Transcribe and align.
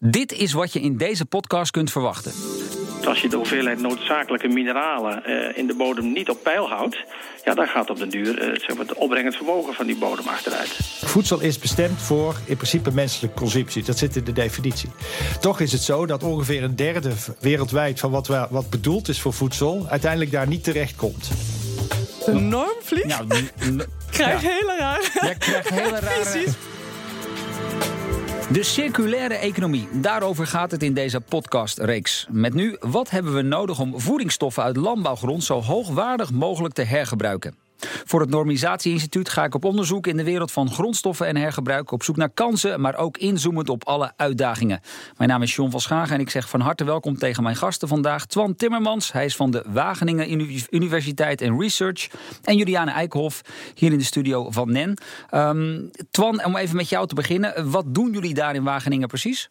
Dit 0.00 0.32
is 0.32 0.52
wat 0.52 0.72
je 0.72 0.80
in 0.80 0.96
deze 0.96 1.24
podcast 1.24 1.70
kunt 1.70 1.92
verwachten. 1.92 2.32
Als 3.04 3.20
je 3.20 3.28
de 3.28 3.36
hoeveelheid 3.36 3.80
noodzakelijke 3.80 4.48
mineralen 4.48 5.22
uh, 5.26 5.58
in 5.58 5.66
de 5.66 5.74
bodem 5.74 6.12
niet 6.12 6.30
op 6.30 6.42
peil 6.42 6.68
houdt, 6.68 7.04
ja, 7.44 7.54
dan 7.54 7.66
gaat 7.66 7.90
op 7.90 7.98
den 7.98 8.08
duur 8.08 8.48
uh, 8.48 8.58
zeg 8.58 8.76
maar, 8.76 8.86
het 8.86 8.94
opbrengend 8.94 9.36
vermogen 9.36 9.74
van 9.74 9.86
die 9.86 9.96
bodem 9.96 10.28
achteruit. 10.28 10.68
Voedsel 11.04 11.40
is 11.40 11.58
bestemd 11.58 12.02
voor 12.02 12.36
in 12.44 12.56
principe 12.56 12.90
menselijke 12.92 13.36
consumptie. 13.36 13.82
Dat 13.82 13.98
zit 13.98 14.16
in 14.16 14.24
de 14.24 14.32
definitie. 14.32 14.90
Toch 15.40 15.60
is 15.60 15.72
het 15.72 15.82
zo 15.82 16.06
dat 16.06 16.22
ongeveer 16.22 16.62
een 16.62 16.76
derde 16.76 17.12
wereldwijd 17.40 18.00
van 18.00 18.10
wat, 18.10 18.26
we, 18.26 18.46
wat 18.50 18.70
bedoeld 18.70 19.08
is 19.08 19.20
voor 19.20 19.32
voedsel 19.32 19.86
uiteindelijk 19.88 20.30
daar 20.30 20.48
niet 20.48 20.64
terecht 20.64 20.96
komt. 20.96 21.30
Enorm 22.26 22.76
vlieg? 22.82 23.06
Ja, 23.06 23.24
krijg 24.10 24.42
ja. 24.42 24.48
hele 24.48 24.76
raar. 24.78 25.10
Ja, 25.22 25.34
krijg 25.34 25.68
hele 25.68 26.00
raar. 26.00 26.20
Precies. 26.20 26.52
De 28.52 28.62
circulaire 28.62 29.34
economie, 29.34 29.88
daarover 29.92 30.46
gaat 30.46 30.70
het 30.70 30.82
in 30.82 30.94
deze 30.94 31.20
podcastreeks. 31.20 32.26
Met 32.30 32.54
nu, 32.54 32.76
wat 32.80 33.10
hebben 33.10 33.34
we 33.34 33.42
nodig 33.42 33.80
om 33.80 34.00
voedingsstoffen 34.00 34.62
uit 34.62 34.76
landbouwgrond 34.76 35.44
zo 35.44 35.60
hoogwaardig 35.60 36.30
mogelijk 36.30 36.74
te 36.74 36.82
hergebruiken? 36.82 37.67
Voor 37.78 38.20
het 38.20 38.30
Normisatieinstituut 38.30 39.28
ga 39.28 39.44
ik 39.44 39.54
op 39.54 39.64
onderzoek 39.64 40.06
in 40.06 40.16
de 40.16 40.24
wereld 40.24 40.52
van 40.52 40.70
grondstoffen 40.70 41.26
en 41.26 41.36
hergebruik. 41.36 41.90
Op 41.90 42.02
zoek 42.02 42.16
naar 42.16 42.30
kansen, 42.30 42.80
maar 42.80 42.96
ook 42.96 43.16
inzoomend 43.18 43.68
op 43.68 43.86
alle 43.86 44.12
uitdagingen. 44.16 44.80
Mijn 45.16 45.30
naam 45.30 45.42
is 45.42 45.54
John 45.54 45.70
van 45.70 45.80
Schagen 45.80 46.14
en 46.14 46.20
ik 46.20 46.30
zeg 46.30 46.48
van 46.48 46.60
harte 46.60 46.84
welkom 46.84 47.18
tegen 47.18 47.42
mijn 47.42 47.56
gasten 47.56 47.88
vandaag. 47.88 48.26
Twan 48.26 48.56
Timmermans, 48.56 49.12
hij 49.12 49.24
is 49.24 49.36
van 49.36 49.50
de 49.50 49.64
Wageningen 49.66 50.50
Universiteit 50.70 51.40
en 51.40 51.60
Research. 51.60 52.08
En 52.42 52.56
Juliane 52.56 52.90
Eickhoff, 52.90 53.40
hier 53.74 53.92
in 53.92 53.98
de 53.98 54.04
studio 54.04 54.50
van 54.50 54.72
NEN. 54.72 54.98
Um, 55.34 55.90
Twan, 56.10 56.44
om 56.44 56.56
even 56.56 56.76
met 56.76 56.88
jou 56.88 57.06
te 57.06 57.14
beginnen. 57.14 57.70
Wat 57.70 57.84
doen 57.94 58.12
jullie 58.12 58.34
daar 58.34 58.54
in 58.54 58.64
Wageningen 58.64 59.08
precies? 59.08 59.50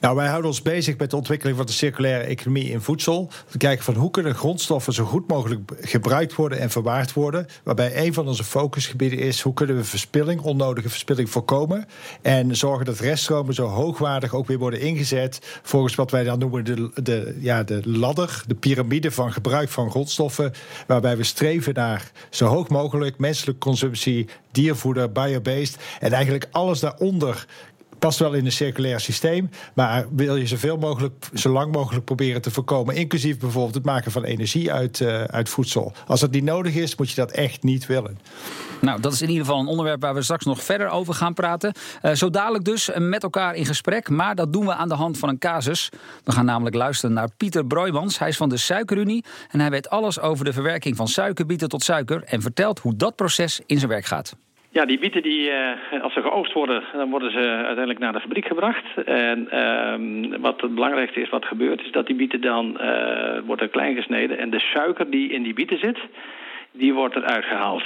Nou, 0.00 0.16
wij 0.16 0.26
houden 0.26 0.50
ons 0.50 0.62
bezig 0.62 0.96
met 0.96 1.10
de 1.10 1.16
ontwikkeling 1.16 1.56
van 1.56 1.66
de 1.66 1.72
circulaire 1.72 2.24
economie 2.24 2.70
in 2.70 2.80
voedsel. 2.80 3.30
We 3.50 3.58
kijken 3.58 3.84
van 3.84 3.94
hoe 3.94 4.10
kunnen 4.10 4.34
grondstoffen 4.34 4.92
zo 4.92 5.04
goed 5.04 5.28
mogelijk 5.28 5.60
gebruikt 5.80 6.34
worden 6.34 6.58
en 6.58 6.70
verwaard 6.70 7.12
worden. 7.12 7.46
Waarbij 7.62 8.06
een 8.06 8.14
van 8.14 8.26
onze 8.26 8.44
focusgebieden 8.44 9.18
is 9.18 9.40
hoe 9.40 9.54
kunnen 9.54 9.76
we 9.76 9.84
verspilling, 9.84 10.40
onnodige 10.40 10.88
verspilling 10.88 11.30
voorkomen. 11.30 11.86
En 12.22 12.56
zorgen 12.56 12.84
dat 12.84 12.98
reststromen 12.98 13.54
zo 13.54 13.66
hoogwaardig 13.66 14.34
ook 14.34 14.46
weer 14.46 14.58
worden 14.58 14.80
ingezet. 14.80 15.60
Volgens 15.62 15.94
wat 15.94 16.10
wij 16.10 16.24
dan 16.24 16.38
noemen 16.38 16.64
de, 16.64 16.90
de, 17.02 17.36
ja, 17.40 17.62
de 17.62 17.80
ladder, 17.84 18.42
de 18.46 18.54
piramide 18.54 19.10
van 19.10 19.32
gebruik 19.32 19.68
van 19.68 19.90
grondstoffen. 19.90 20.52
Waarbij 20.86 21.16
we 21.16 21.24
streven 21.24 21.74
naar 21.74 22.10
zo 22.30 22.46
hoog 22.46 22.68
mogelijk 22.68 23.18
menselijke 23.18 23.60
consumptie, 23.60 24.28
diervoeder, 24.52 25.12
biobased. 25.12 25.76
En 26.00 26.12
eigenlijk 26.12 26.46
alles 26.50 26.80
daaronder 26.80 27.46
past 27.98 28.18
wel 28.18 28.32
in 28.32 28.44
een 28.44 28.52
circulair 28.52 29.00
systeem. 29.00 29.50
Maar 29.74 30.06
wil 30.10 30.36
je 30.36 30.46
zoveel 30.46 30.76
mogelijk, 30.76 31.28
zo 31.34 31.50
lang 31.50 31.72
mogelijk 31.72 32.04
proberen 32.04 32.42
te 32.42 32.50
voorkomen. 32.50 32.94
Inclusief 32.94 33.38
bijvoorbeeld 33.38 33.74
het 33.74 33.84
maken 33.84 34.12
van 34.12 34.24
energie 34.24 34.72
uit, 34.72 35.00
uh, 35.00 35.22
uit 35.22 35.48
voedsel. 35.48 35.92
Als 36.06 36.20
dat 36.20 36.30
niet 36.30 36.44
nodig 36.44 36.74
is, 36.74 36.96
moet 36.96 37.10
je 37.10 37.16
dat 37.16 37.30
echt 37.30 37.62
niet 37.62 37.86
willen. 37.86 38.18
Nou, 38.80 39.00
dat 39.00 39.12
is 39.12 39.22
in 39.22 39.28
ieder 39.28 39.44
geval 39.44 39.60
een 39.60 39.66
onderwerp 39.66 40.00
waar 40.00 40.14
we 40.14 40.22
straks 40.22 40.44
nog 40.44 40.62
verder 40.62 40.88
over 40.88 41.14
gaan 41.14 41.34
praten. 41.34 41.74
Uh, 42.02 42.12
zo 42.12 42.30
dadelijk 42.30 42.64
dus 42.64 42.90
met 42.98 43.22
elkaar 43.22 43.54
in 43.54 43.66
gesprek. 43.66 44.08
Maar 44.08 44.34
dat 44.34 44.52
doen 44.52 44.66
we 44.66 44.74
aan 44.74 44.88
de 44.88 44.94
hand 44.94 45.18
van 45.18 45.28
een 45.28 45.38
casus. 45.38 45.88
We 46.24 46.32
gaan 46.32 46.44
namelijk 46.44 46.76
luisteren 46.76 47.14
naar 47.14 47.28
Pieter 47.36 47.66
Broijmans. 47.66 48.18
Hij 48.18 48.28
is 48.28 48.36
van 48.36 48.48
de 48.48 48.56
Suikerunie. 48.56 49.24
En 49.50 49.60
hij 49.60 49.70
weet 49.70 49.90
alles 49.90 50.20
over 50.20 50.44
de 50.44 50.52
verwerking 50.52 50.96
van 50.96 51.08
suikerbieten 51.08 51.68
tot 51.68 51.82
suiker. 51.82 52.22
En 52.24 52.42
vertelt 52.42 52.78
hoe 52.78 52.96
dat 52.96 53.16
proces 53.16 53.60
in 53.66 53.78
zijn 53.78 53.90
werk 53.90 54.04
gaat. 54.06 54.36
Ja, 54.76 54.84
die 54.84 54.98
bieten, 54.98 55.22
die, 55.22 55.50
uh, 55.50 56.02
als 56.02 56.12
ze 56.12 56.20
geoogst 56.20 56.52
worden, 56.52 56.82
dan 56.92 57.10
worden 57.10 57.30
ze 57.30 57.38
uiteindelijk 57.38 57.98
naar 57.98 58.12
de 58.12 58.20
fabriek 58.20 58.46
gebracht. 58.46 58.84
En 59.04 59.48
uh, 59.52 60.38
wat 60.40 60.60
het 60.60 60.74
belangrijkste 60.74 61.20
is 61.20 61.28
wat 61.28 61.44
gebeurt, 61.44 61.80
is 61.80 61.90
dat 61.90 62.06
die 62.06 62.16
bieten 62.16 62.40
dan 62.40 62.78
uh, 62.80 63.38
worden 63.46 63.70
klein 63.70 63.94
gesneden. 63.94 64.38
En 64.38 64.50
de 64.50 64.60
suiker 64.60 65.10
die 65.10 65.30
in 65.30 65.42
die 65.42 65.54
bieten 65.54 65.78
zit, 65.78 65.98
die 66.72 66.94
wordt 66.94 67.16
eruit 67.16 67.44
gehaald. 67.44 67.82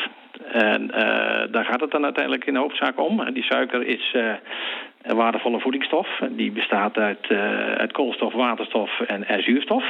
En 0.53 0.87
daar 1.50 1.65
gaat 1.65 1.81
het 1.81 1.91
dan 1.91 2.04
uiteindelijk 2.04 2.44
in 2.44 2.54
de 2.54 2.59
hoofdzaak 2.60 3.00
om. 3.00 3.32
Die 3.32 3.42
suiker 3.42 3.86
is 3.86 4.15
een 5.03 5.16
waardevolle 5.16 5.60
voedingsstof. 5.60 6.09
Die 6.31 6.53
bestaat 6.53 6.97
uit, 6.98 7.92
koolstof, 7.92 8.32
waterstof 8.32 9.00
en, 9.00 9.28
en 9.28 9.42
zuurstof. 9.42 9.84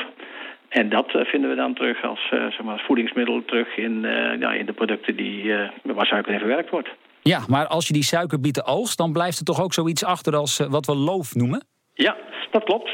En 0.71 0.89
dat 0.89 1.15
eh, 1.15 1.25
vinden 1.25 1.51
we 1.51 1.57
dan 1.57 1.75
terug 1.75 2.05
als, 2.05 2.31
uh, 2.35 2.41
zeg 2.41 2.63
maar, 2.63 2.83
voedingsmiddel 2.87 3.45
terug 3.45 3.77
in, 3.77 4.01
ja, 4.41 4.53
in 4.53 4.67
de 4.67 4.73
producten 4.73 5.17
die, 5.17 5.53
waar 5.83 6.07
suiker 6.07 6.33
in 6.33 6.39
verwerkt 6.39 6.71
wordt. 6.71 6.89
Ja, 7.23 7.41
maar 7.49 7.67
als 7.67 7.87
je 7.87 7.93
die 7.93 8.03
suikerbieten 8.03 8.65
oogst, 8.65 8.99
dan 8.99 9.13
blijft 9.13 9.39
er 9.39 9.45
toch 9.45 9.63
ook 9.63 9.73
zoiets 9.73 10.05
achter 10.05 10.37
als 10.37 10.67
wat 10.69 10.87
we 10.87 10.95
loof 10.97 11.35
noemen? 11.35 11.65
Ja, 11.95 12.17
dat 12.51 12.65
klopt. 12.65 12.91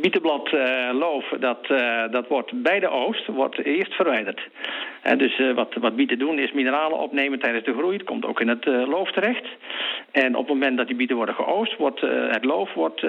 Bietenblad 0.00 0.52
uh, 0.52 0.90
loof, 0.92 1.24
dat, 1.40 1.58
uh, 1.70 2.02
dat 2.10 2.28
wordt 2.28 2.62
bij 2.62 2.80
de 2.80 2.88
oogst 2.88 3.26
wordt 3.26 3.64
eerst 3.64 3.94
verwijderd. 3.94 4.40
Dus 5.16 5.38
uh, 5.38 5.54
wat, 5.54 5.74
wat 5.80 5.96
bieten 5.96 6.18
doen 6.18 6.38
is 6.38 6.52
mineralen 6.52 6.98
opnemen 6.98 7.38
tijdens 7.38 7.64
de 7.64 7.72
groei. 7.72 7.96
Het 7.96 8.06
komt 8.06 8.24
ook 8.24 8.40
in 8.40 8.48
het 8.48 8.64
loof 8.64 9.12
terecht. 9.12 9.46
En 10.10 10.34
op 10.34 10.46
het 10.46 10.54
moment 10.54 10.76
dat 10.76 10.86
die 10.86 10.96
bieten 10.96 11.16
worden 11.16 11.34
geoost, 11.34 11.76
wordt 11.76 12.00
het 12.30 12.44
loof 12.44 12.74
wordt, 12.74 13.00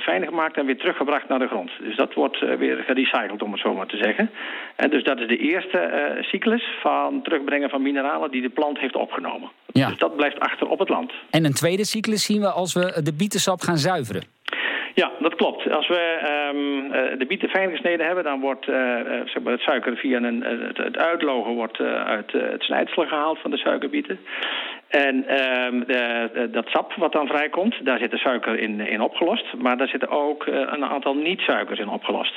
fijn 0.00 0.24
gemaakt 0.26 0.56
en 0.56 0.66
weer 0.66 0.76
teruggebracht 0.76 1.28
naar 1.28 1.38
de 1.38 1.46
grond. 1.46 1.70
Dus 1.80 1.96
dat 1.96 2.14
wordt 2.14 2.40
weer 2.58 2.76
gerecycled, 2.76 3.42
om 3.42 3.52
het 3.52 3.60
zo 3.60 3.74
maar 3.74 3.86
te 3.86 3.96
zeggen. 3.96 4.30
En 4.76 4.90
dus 4.90 5.04
dat 5.04 5.20
is 5.20 5.28
de 5.28 5.36
eerste 5.36 6.18
cyclus 6.20 6.64
van 6.80 7.22
terugbrengen 7.22 7.70
van 7.70 7.82
mineralen 7.82 8.30
die 8.30 8.42
de 8.42 8.48
plant 8.48 8.78
heeft 8.78 8.96
opgenomen. 8.96 9.50
Ja. 9.66 9.88
Dus 9.88 9.98
dat 9.98 10.16
blijft 10.16 10.40
achter 10.40 10.68
op 10.68 10.78
het 10.78 10.88
land. 10.88 11.12
En 11.30 11.44
een 11.44 11.54
tweede 11.54 11.84
cyclus 11.84 12.24
zien 12.24 12.40
we 12.40 12.50
als 12.50 12.72
we 12.72 13.00
de 13.02 13.14
bietensap 13.14 13.60
gaan 13.60 13.78
zuiveren. 13.78 14.22
Ja, 14.94 15.10
dat 15.18 15.34
klopt. 15.34 15.70
Als 15.70 15.88
we 15.88 16.18
um, 16.54 17.18
de 17.18 17.26
bieten 17.26 17.48
fijn 17.48 17.70
gesneden 17.70 18.06
hebben, 18.06 18.24
dan 18.24 18.40
wordt 18.40 18.66
uh, 18.66 18.76
zeg 19.24 19.42
maar 19.42 19.52
het 19.52 19.60
suiker 19.60 19.96
via 19.96 20.22
een, 20.22 20.42
het, 20.74 20.96
uitlogen 20.96 21.52
wordt, 21.52 21.80
uit 21.80 22.32
het 22.32 22.62
snijdsel 22.62 23.06
gehaald 23.06 23.38
van 23.38 23.50
de 23.50 23.56
suikerbieten. 23.56 24.18
En 24.88 25.16
um, 25.16 25.84
de, 25.86 26.48
dat 26.50 26.68
sap 26.68 26.94
wat 26.94 27.12
dan 27.12 27.26
vrijkomt, 27.26 27.84
daar 27.84 27.98
zit 27.98 28.10
de 28.10 28.18
suiker 28.18 28.58
in, 28.58 28.80
in 28.80 29.00
opgelost. 29.00 29.54
Maar 29.58 29.76
daar 29.76 29.88
zitten 29.88 30.08
ook 30.08 30.46
een 30.46 30.84
aantal 30.84 31.14
niet-suikers 31.14 31.78
in 31.78 31.88
opgelost. 31.88 32.34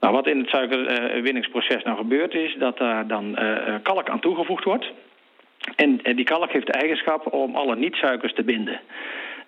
Nou, 0.00 0.14
wat 0.14 0.26
in 0.26 0.38
het 0.38 0.48
suikerwinningsproces 0.48 1.82
nou 1.82 1.96
gebeurt 1.96 2.34
is 2.34 2.56
dat 2.58 2.78
daar 2.78 3.06
dan 3.06 3.38
kalk 3.82 4.08
aan 4.08 4.20
toegevoegd 4.20 4.64
wordt. 4.64 4.86
En 5.76 6.00
die 6.02 6.24
kalk 6.24 6.52
heeft 6.52 6.66
de 6.66 6.72
eigenschap 6.72 7.32
om 7.32 7.56
alle 7.56 7.76
niet-suikers 7.76 8.32
te 8.32 8.44
binden. 8.44 8.80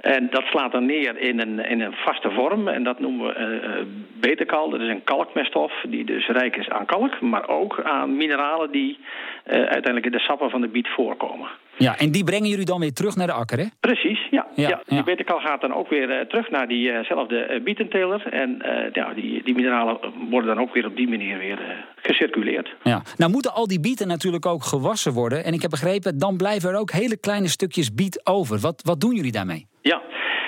En 0.07 0.29
dat 0.31 0.45
slaat 0.45 0.73
dan 0.73 0.87
neer 0.87 1.19
in 1.19 1.41
een, 1.41 1.59
in 1.59 1.81
een 1.81 1.93
vaste 1.93 2.31
vorm. 2.31 2.69
En 2.69 2.83
dat 2.85 3.01
noemen 3.01 3.27
we 3.27 3.35
uh, 3.39 3.85
betekal. 4.21 4.71
Dat 4.71 4.81
is 4.81 4.89
een 4.89 5.05
kalkmeststof 5.05 5.73
die 5.89 6.05
dus 6.05 6.27
rijk 6.27 6.57
is 6.57 6.69
aan 6.69 6.87
kalk. 6.87 7.21
Maar 7.21 7.49
ook 7.49 7.81
aan 7.83 8.17
mineralen 8.17 8.71
die 8.71 8.99
uh, 8.99 9.53
uiteindelijk 9.55 10.07
in 10.07 10.13
de 10.13 10.19
sappen 10.19 10.51
van 10.51 10.61
de 10.61 10.69
biet 10.69 10.89
voorkomen. 10.89 11.49
Ja, 11.79 11.99
en 11.99 12.11
die 12.11 12.25
brengen 12.25 12.49
jullie 12.49 12.65
dan 12.65 12.81
weer 12.81 12.93
terug 12.93 13.17
naar 13.17 13.27
de 13.27 13.33
akker, 13.33 13.59
hè? 13.59 13.65
Precies, 13.81 14.27
ja. 14.31 14.47
ja, 14.55 14.69
ja. 14.69 14.81
Die 14.87 15.03
betekal 15.03 15.41
gaat 15.41 15.61
dan 15.61 15.75
ook 15.75 15.89
weer 15.89 16.11
uh, 16.11 16.21
terug 16.21 16.51
naar 16.51 16.69
diezelfde 16.69 17.61
bietenteler. 17.65 18.27
En 18.31 18.63
ja, 18.93 19.15
die, 19.15 19.43
die 19.45 19.55
mineralen 19.55 19.99
worden 20.31 20.55
dan 20.55 20.65
ook 20.65 20.75
weer 20.75 20.87
op 20.87 20.97
die 20.97 21.09
manier 21.09 21.39
weer 21.39 21.85
gecirculeerd. 21.97 22.75
Ja. 22.83 23.03
Nou 23.17 23.31
moeten 23.31 23.53
al 23.53 23.67
die 23.67 23.81
bieten 23.81 24.09
natuurlijk 24.09 24.47
ook 24.47 24.65
gewassen 24.65 25.13
worden. 25.13 25.45
En 25.45 25.53
ik 25.53 25.63
heb 25.63 25.71
begrepen, 25.71 26.19
dan 26.19 26.37
blijven 26.37 26.71
er 26.71 26.79
ook 26.79 26.91
hele 26.91 27.17
kleine 27.21 27.49
stukjes 27.49 27.95
biet 27.95 28.21
over. 28.25 28.59
Wat, 28.59 28.83
wat 28.85 29.01
doen 29.01 29.15
jullie 29.15 29.33
daarmee? 29.33 29.67
Ja, 29.93 30.03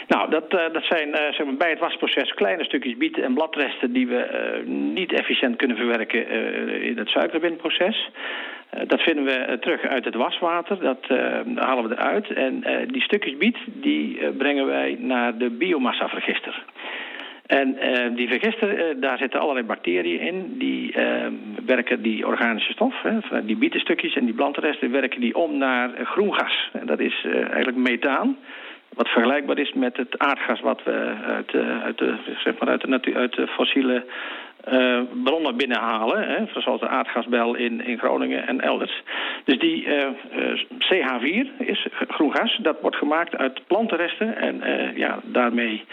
nou, 0.06 0.30
dat, 0.30 0.54
uh, 0.54 0.60
dat 0.72 0.84
zijn 0.84 1.08
uh, 1.08 1.14
zeg 1.14 1.44
maar, 1.44 1.56
bij 1.56 1.70
het 1.70 1.78
wasproces 1.78 2.34
kleine 2.34 2.64
stukjes 2.64 2.96
biet 2.96 3.18
en 3.18 3.34
bladresten 3.34 3.92
die 3.92 4.06
we 4.06 4.20
uh, 4.64 4.66
niet 4.94 5.12
efficiënt 5.12 5.56
kunnen 5.56 5.76
verwerken 5.76 6.28
in 6.82 6.98
het 6.98 7.08
suikerbindproces. 7.08 8.10
dat 8.86 9.00
vinden 9.00 9.24
we 9.24 9.58
terug 9.60 9.82
uit 9.82 10.04
het 10.04 10.14
waswater, 10.14 10.80
dat 10.80 11.06
halen 11.54 11.88
we 11.88 11.94
eruit. 11.94 12.32
En 12.32 12.64
die 12.86 13.02
stukjes 13.02 13.36
biet 13.36 13.56
die 13.66 14.32
brengen 14.32 14.66
wij 14.66 14.96
naar 15.00 15.38
de 15.38 15.50
biomassavergister. 15.50 16.64
En 17.46 17.76
die 18.14 18.28
vergister, 18.28 19.00
daar 19.00 19.18
zitten 19.18 19.40
allerlei 19.40 19.66
bacteriën 19.66 20.20
in. 20.20 20.58
Die 20.58 20.94
werken 21.66 22.02
die 22.02 22.26
organische 22.26 22.72
stof, 22.72 23.02
hè, 23.02 23.44
die 23.44 23.56
bietenstukjes 23.56 24.14
en 24.14 24.24
die 24.24 24.34
bladresten, 24.34 24.90
werken 24.90 25.20
die 25.20 25.34
om 25.34 25.58
naar 25.58 25.90
groengas. 26.04 26.70
En 26.72 26.86
dat 26.86 27.00
is 27.00 27.24
eigenlijk 27.24 27.76
methaan. 27.76 28.36
Wat 28.94 29.08
vergelijkbaar 29.08 29.58
is 29.58 29.72
met 29.72 29.96
het 29.96 30.18
aardgas 30.18 30.60
wat 30.60 30.82
we 30.84 31.14
uit, 31.26 31.54
uit, 31.82 31.98
de, 31.98 32.14
zeg 32.44 32.58
maar 32.58 32.68
uit, 32.68 32.80
de, 32.80 32.88
natuur, 32.88 33.16
uit 33.16 33.34
de 33.34 33.46
fossiele 33.46 34.04
uh, 34.72 35.00
bronnen 35.24 35.56
binnenhalen. 35.56 36.28
Hè, 36.28 36.60
zoals 36.60 36.80
de 36.80 36.88
aardgasbel 36.88 37.54
in, 37.54 37.84
in 37.84 37.98
Groningen 37.98 38.46
en 38.46 38.60
elders. 38.60 39.02
Dus 39.44 39.58
die 39.58 39.84
uh, 39.84 40.06
uh, 40.36 40.62
CH4 40.78 41.56
is 41.58 41.86
groen 42.08 42.34
gas. 42.34 42.58
Dat 42.62 42.80
wordt 42.80 42.96
gemaakt 42.96 43.36
uit 43.36 43.66
plantenresten. 43.66 44.36
En 44.36 44.62
ja, 44.94 45.18
daarmee 45.24 45.84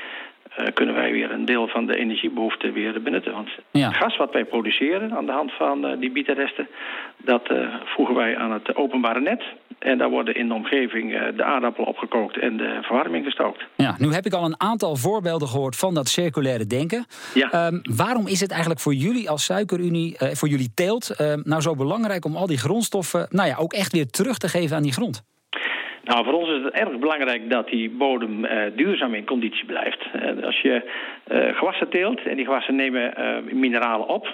kunnen 0.73 0.95
wij 0.95 1.11
weer 1.11 1.31
een 1.31 1.45
deel 1.45 1.67
van 1.67 1.85
de 1.85 1.95
energiebehoefte 1.95 2.71
weer 2.71 3.01
benutten. 3.01 3.33
Want 3.33 3.49
het 3.71 3.95
gas 3.95 4.17
wat 4.17 4.33
wij 4.33 4.45
produceren 4.45 5.11
aan 5.11 5.25
de 5.25 5.31
hand 5.31 5.51
van 5.51 5.99
die 5.99 6.11
bietenresten, 6.11 6.67
dat 7.17 7.53
voegen 7.85 8.15
wij 8.15 8.37
aan 8.37 8.51
het 8.51 8.75
openbare 8.75 9.21
net. 9.21 9.43
En 9.79 9.97
daar 9.97 10.09
worden 10.09 10.35
in 10.35 10.47
de 10.47 10.53
omgeving 10.53 11.11
de 11.35 11.43
aardappelen 11.43 11.87
opgekookt 11.87 12.37
en 12.37 12.57
de 12.57 12.79
verwarming 12.81 13.25
gestookt. 13.25 13.63
Ja, 13.75 13.95
nu 13.97 14.13
heb 14.13 14.25
ik 14.25 14.33
al 14.33 14.45
een 14.45 14.59
aantal 14.59 14.95
voorbeelden 14.95 15.47
gehoord 15.47 15.75
van 15.75 15.93
dat 15.93 16.07
circulaire 16.07 16.67
denken. 16.67 17.05
Ja. 17.33 17.51
Ehm, 17.51 17.79
waarom 17.95 18.27
is 18.27 18.39
het 18.39 18.51
eigenlijk 18.51 18.81
voor 18.81 18.93
jullie 18.93 19.29
als 19.29 19.43
Suikerunie, 19.43 20.15
voor 20.17 20.47
jullie 20.47 20.71
teelt, 20.75 21.15
nou 21.43 21.61
zo 21.61 21.75
belangrijk 21.75 22.25
om 22.25 22.35
al 22.35 22.47
die 22.47 22.57
grondstoffen 22.57 23.27
nou 23.29 23.47
ja, 23.47 23.55
ook 23.55 23.73
echt 23.73 23.91
weer 23.91 24.07
terug 24.07 24.37
te 24.37 24.49
geven 24.49 24.75
aan 24.75 24.83
die 24.83 24.93
grond? 24.93 25.23
Nou, 26.05 26.23
voor 26.25 26.33
ons 26.33 26.49
is 26.49 26.63
het 26.63 26.73
erg 26.73 26.99
belangrijk 26.99 27.49
dat 27.49 27.67
die 27.67 27.89
bodem 27.89 28.45
uh, 28.45 28.61
duurzaam 28.75 29.13
in 29.13 29.25
conditie 29.25 29.65
blijft. 29.65 30.05
Uh, 30.15 30.45
als 30.45 30.61
je 30.61 30.81
uh, 31.27 31.57
gewassen 31.57 31.89
teelt 31.89 32.25
en 32.25 32.35
die 32.35 32.45
gewassen 32.45 32.75
nemen 32.75 33.13
mineralen 33.51 34.07
op, 34.07 34.27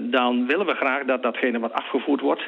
dan 0.00 0.46
willen 0.46 0.66
we 0.66 0.74
graag 0.74 1.04
dat 1.04 1.22
datgene 1.22 1.58
wat 1.58 1.72
afgevoerd 1.72 2.20
wordt, 2.20 2.42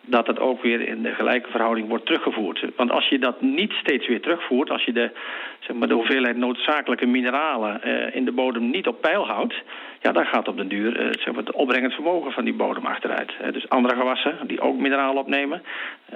dat 0.00 0.26
het 0.26 0.40
ook 0.40 0.62
weer 0.62 0.80
in 0.80 1.02
de 1.02 1.14
gelijke 1.14 1.50
verhouding 1.50 1.88
wordt 1.88 2.06
teruggevoerd. 2.06 2.64
Want 2.76 2.90
als 2.90 3.08
je 3.08 3.18
dat 3.18 3.40
niet 3.40 3.72
steeds 3.72 4.06
weer 4.06 4.20
terugvoert, 4.20 4.70
als 4.70 4.84
je 4.84 4.92
de, 4.92 5.10
zeg 5.58 5.76
maar, 5.76 5.88
de 5.88 5.94
hoeveelheid 5.94 6.36
noodzakelijke 6.36 7.06
mineralen 7.06 7.82
in 8.14 8.24
de 8.24 8.32
bodem 8.32 8.70
niet 8.70 8.86
op 8.86 9.00
peil 9.00 9.26
houdt, 9.26 9.54
ja, 10.02 10.12
dan 10.12 10.26
gaat 10.26 10.48
op 10.48 10.56
den 10.56 10.68
duur 10.68 11.00
uh, 11.00 11.06
zeg 11.06 11.26
maar, 11.26 11.44
het 11.44 11.52
opbrengend 11.52 11.92
vermogen 11.92 12.32
van 12.32 12.44
die 12.44 12.54
bodem 12.54 12.86
achteruit. 12.86 13.32
Uh, 13.42 13.52
dus 13.52 13.68
andere 13.68 13.96
gewassen 13.96 14.38
die 14.46 14.60
ook 14.60 14.76
mineralen 14.76 15.22
opnemen, 15.22 15.62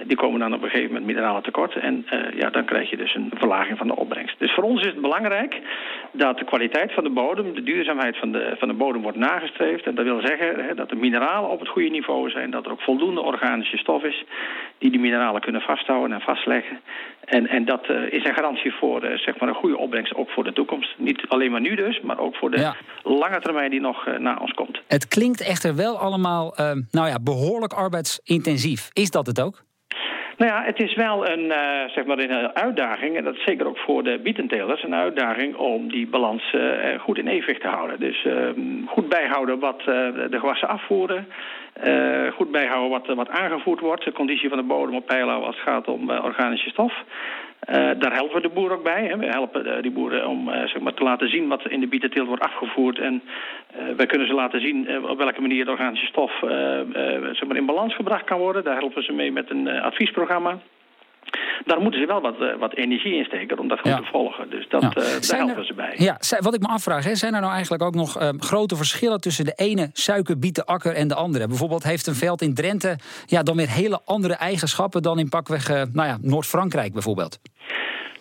die 0.05 0.17
komen 0.17 0.41
dan 0.41 0.55
op 0.55 0.63
een 0.63 0.69
gegeven 0.69 0.93
moment 0.93 1.07
mineralen 1.07 1.43
tekort. 1.43 1.75
En 1.77 2.07
ja, 2.37 2.51
dan 2.51 2.65
krijg 2.65 2.91
je 2.91 2.97
dus 2.97 3.15
een 3.15 3.31
verlaging 3.35 3.79
van 3.79 3.87
de 3.87 3.97
opbrengst. 3.97 4.39
Dus 4.39 4.53
voor 4.53 4.65
ons 4.65 4.81
is 4.81 4.87
het 4.87 5.01
belangrijk 5.01 5.61
dat 6.13 6.39
de 6.39 6.45
kwaliteit 6.45 6.93
van 6.93 7.05
de 7.05 7.11
bodem, 7.11 7.55
de 7.55 7.63
duurzaamheid 7.63 8.17
van 8.17 8.33
de, 8.33 8.55
van 8.59 8.69
de 8.69 8.75
bodem 8.75 9.03
wordt 9.03 9.19
nagestreefd. 9.19 9.87
En 9.87 9.95
dat 9.95 10.05
wil 10.05 10.21
zeggen 10.21 10.77
dat 10.77 10.89
de 10.89 10.97
mineralen 10.97 11.51
op 11.51 11.61
het 11.61 11.69
goede 11.69 11.89
niveau 11.89 12.31
zijn, 12.31 12.51
dat 12.51 12.65
er 12.67 12.73
ook 12.73 12.81
voldoende 12.81 13.21
organische 13.21 13.74
stof 13.79 14.03
is 14.03 14.25
die 14.79 14.91
die 14.91 15.00
mineralen 15.00 15.41
kunnen 15.41 15.61
vasthouden 15.61 16.12
en 16.17 16.21
vastleggen. 16.21 16.81
En, 17.25 17.47
en 17.49 17.65
dat 17.65 17.88
is 18.11 18.25
een 18.25 18.35
garantie 18.35 18.73
voor 18.73 19.00
zeg 19.15 19.38
maar 19.38 19.49
een 19.49 19.55
goede 19.55 19.79
opbrengst 19.79 20.15
ook 20.15 20.31
voor 20.31 20.44
de 20.44 20.53
toekomst. 20.53 20.94
Niet 20.99 21.25
alleen 21.29 21.50
maar 21.50 21.61
nu 21.61 21.75
dus, 21.75 22.00
maar 22.00 22.19
ook 22.19 22.37
voor 22.37 22.50
de 22.50 22.73
lange 23.03 23.41
termijn 23.41 23.71
die 23.71 23.81
nog 23.81 24.06
uh, 24.06 24.19
na 24.19 24.37
ons 24.41 24.53
komt. 24.53 24.81
Het 24.87 25.09
klinkt 25.09 25.41
echter 25.41 25.76
wel 25.76 25.99
allemaal 25.99 26.55
nou 26.91 27.09
ja, 27.09 27.19
behoorlijk 27.23 27.73
arbeidsintensief. 27.73 28.91
Is 28.93 29.11
dat 29.11 29.26
het 29.26 29.41
ook? 29.41 29.63
Nou 30.37 30.51
ja, 30.51 30.63
het 30.63 30.83
is 30.83 30.95
wel 30.95 31.29
een, 31.29 31.45
uh, 31.45 31.85
zeg 31.87 32.05
maar 32.05 32.19
een 32.19 32.55
uitdaging, 32.55 33.17
en 33.17 33.25
dat 33.25 33.35
is 33.35 33.45
zeker 33.45 33.67
ook 33.67 33.79
voor 33.79 34.03
de 34.03 34.19
bietentelers, 34.19 34.83
een 34.83 34.95
uitdaging 34.95 35.57
om 35.57 35.89
die 35.89 36.07
balans 36.07 36.53
uh, 36.53 37.01
goed 37.01 37.19
in 37.19 37.29
evenwicht 37.29 37.61
te 37.61 37.69
houden. 37.69 38.01
Dus 38.01 38.25
ehm, 38.25 38.87
goed 38.87 39.09
bijhouden 39.09 39.59
wat 39.59 39.81
de 39.85 40.39
gewassen 40.39 40.69
afvoeren, 40.69 41.27
goed 42.35 42.51
bijhouden 42.51 42.91
wat, 42.91 43.17
wat 43.17 43.29
aangevoerd 43.29 43.81
wordt, 43.81 44.05
de 44.05 44.13
conditie 44.13 44.49
van 44.49 44.59
de 44.59 44.65
bodem 44.65 44.95
op 44.95 45.07
peil 45.07 45.31
als 45.31 45.57
het 45.57 45.65
gaat 45.65 45.89
om 45.89 46.11
organische 46.11 46.71
stof. 46.71 46.93
Uh, 47.69 47.90
daar 47.99 48.12
helpen 48.12 48.34
we 48.37 48.49
de 48.49 48.55
boer 48.55 48.72
ook 48.72 48.82
bij. 48.82 49.05
Hè. 49.05 49.16
We 49.16 49.26
helpen 49.26 49.66
uh, 49.66 49.82
die 49.82 49.90
boeren 49.90 50.28
om 50.28 50.49
uh, 50.49 50.55
zeg 50.55 50.81
maar, 50.81 50.94
te 50.94 51.02
laten 51.02 51.28
zien 51.28 51.49
wat 51.49 51.69
in 51.69 51.81
de 51.81 51.87
bietenteelt 51.87 52.26
wordt 52.26 52.43
afgevoerd. 52.43 52.99
En 52.99 53.22
wij 53.96 54.06
kunnen 54.06 54.26
ze 54.26 54.34
laten 54.34 54.61
zien 54.61 55.08
op 55.08 55.19
welke 55.19 55.40
manier 55.40 55.64
de 55.64 55.70
organische 55.70 56.06
stof 56.06 56.32
zeg 57.32 57.44
maar 57.46 57.56
in 57.56 57.66
balans 57.66 57.94
gebracht 57.94 58.25
kan 58.25 58.38
worden. 58.38 58.64
Daar 58.64 58.78
helpen 58.78 59.02
ze 59.02 59.12
mee 59.12 59.32
met 59.32 59.50
een 59.50 59.69
adviesprogramma. 59.69 60.58
Daar 61.65 61.81
moeten 61.81 62.01
ze 62.01 62.06
wel 62.06 62.21
wat, 62.21 62.41
uh, 62.41 62.55
wat 62.59 62.75
energie 62.75 63.15
in 63.15 63.25
steken 63.25 63.59
om 63.59 63.69
dat 63.69 63.81
goed 63.81 63.97
te 63.97 64.09
volgen. 64.11 64.51
Dus 64.51 64.69
dat, 64.69 64.83
ja. 64.83 64.89
uh, 64.89 64.95
daar 65.29 65.39
helpen 65.39 65.67
ze 65.67 65.75
bij. 65.75 65.95
Ja, 65.97 66.17
wat 66.41 66.55
ik 66.55 66.61
me 66.61 66.69
afvraag, 66.69 67.05
hè, 67.05 67.15
zijn 67.15 67.35
er 67.35 67.41
nou 67.41 67.53
eigenlijk 67.53 67.83
ook 67.83 67.95
nog 67.95 68.21
uh, 68.21 68.29
grote 68.39 68.77
verschillen 68.77 69.21
tussen 69.21 69.45
de 69.45 69.53
ene 69.56 69.91
suikerbietenakker 69.93 70.95
en 70.95 71.09
de 71.09 71.15
andere? 71.15 71.47
Bijvoorbeeld 71.47 71.85
heeft 71.85 72.06
een 72.06 72.15
veld 72.15 72.43
in 72.43 72.55
Drenthe 72.55 72.97
ja, 73.27 73.43
dan 73.43 73.56
weer 73.56 73.71
hele 73.71 74.01
andere 74.05 74.35
eigenschappen 74.35 75.03
dan 75.03 75.19
in 75.19 75.29
pakweg 75.29 75.69
nou 75.69 76.09
ja, 76.09 76.19
Noord-Frankrijk 76.21 76.93
bijvoorbeeld? 76.93 77.41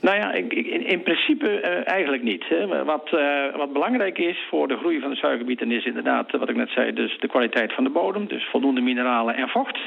Nou 0.03 0.17
ja, 0.17 0.31
in, 0.33 0.85
in 0.85 1.03
principe 1.03 1.47
uh, 1.47 1.93
eigenlijk 1.93 2.23
niet. 2.23 2.45
Hè. 2.49 2.83
Wat, 2.83 3.09
uh, 3.13 3.55
wat 3.55 3.73
belangrijk 3.73 4.17
is 4.17 4.37
voor 4.49 4.67
de 4.67 4.77
groei 4.77 4.99
van 4.99 5.09
de 5.09 5.15
suikerbieten 5.15 5.71
is 5.71 5.85
inderdaad, 5.85 6.31
wat 6.31 6.49
ik 6.49 6.55
net 6.55 6.69
zei, 6.69 6.93
dus 6.93 7.19
de 7.19 7.27
kwaliteit 7.27 7.73
van 7.73 7.83
de 7.83 7.89
bodem. 7.89 8.27
Dus 8.27 8.49
voldoende 8.51 8.81
mineralen 8.81 9.35
en 9.35 9.47
vocht. 9.47 9.79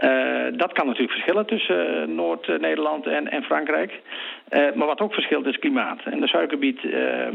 Uh, 0.00 0.46
dat 0.52 0.72
kan 0.72 0.86
natuurlijk 0.86 1.12
verschillen 1.12 1.46
tussen 1.46 2.14
Noord-Nederland 2.14 3.06
en, 3.06 3.30
en 3.30 3.42
Frankrijk. 3.42 4.00
Uh, 4.50 4.72
maar 4.74 4.86
wat 4.86 5.00
ook 5.00 5.14
verschilt 5.14 5.46
is 5.46 5.58
klimaat. 5.58 6.00
En 6.04 6.20
de 6.20 6.28
suikerbiet, 6.28 6.82
uh, 6.82 7.26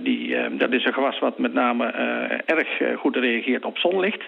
die, 0.00 0.56
dat 0.56 0.72
is 0.72 0.84
een 0.84 0.92
gewas 0.92 1.18
wat 1.18 1.38
met 1.38 1.52
name 1.52 1.84
erg 2.46 2.98
goed 2.98 3.16
reageert 3.16 3.64
op 3.64 3.78
zonlicht. 3.78 4.22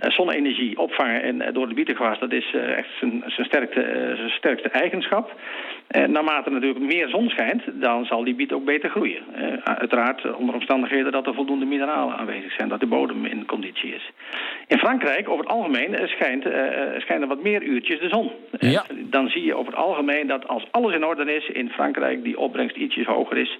Zonne-energie 0.00 0.78
opvangen 0.78 1.22
en 1.22 1.52
door 1.52 1.68
de 1.68 1.74
bietengewas, 1.74 2.18
dat 2.18 2.32
is 2.32 2.54
echt 2.54 2.88
zijn, 2.98 3.22
zijn, 3.26 3.46
sterkste, 3.46 4.12
zijn 4.16 4.30
sterkste 4.30 4.68
eigenschap. 4.68 5.34
En 5.86 6.12
naarmate 6.12 6.50
natuurlijk 6.50 6.84
meer 6.84 7.08
zon 7.08 7.28
schijnt, 7.28 7.62
dan 7.72 8.04
zal 8.04 8.24
die 8.24 8.34
biet 8.34 8.52
ook 8.52 8.64
beter 8.64 8.90
groeien. 8.90 9.22
Uiteraard 9.64 10.34
onder 10.34 10.54
omstandigheden 10.54 11.12
dat 11.12 11.26
er 11.26 11.34
voldoende 11.34 11.64
mineralen 11.64 12.16
aanwezig 12.16 12.52
zijn, 12.52 12.68
dat 12.68 12.80
de 12.80 12.86
bodem 12.86 13.24
in 13.24 13.46
conditie 13.46 13.94
is. 13.94 14.10
In 14.66 14.78
Frankrijk, 14.78 15.28
over 15.28 15.44
het 15.44 15.54
algemeen, 15.54 16.08
schijnt, 16.08 16.44
schijnen 16.98 17.28
wat 17.28 17.42
meer 17.42 17.62
uurtjes 17.62 18.00
de 18.00 18.08
zon. 18.08 18.30
Ja. 18.58 18.84
dan 18.96 19.28
zie 19.28 19.44
je 19.44 19.54
over 19.54 19.72
het 19.72 19.82
algemeen 19.82 20.26
dat 20.26 20.48
als 20.48 20.66
alles 20.70 20.94
in 20.94 21.04
orde 21.04 21.34
is 21.34 21.48
in 21.48 21.70
Frankrijk, 21.70 22.24
die 22.24 22.38
opbrengst 22.38 22.76
ietsjes 22.76 23.06
hoger 23.06 23.36
is 23.36 23.58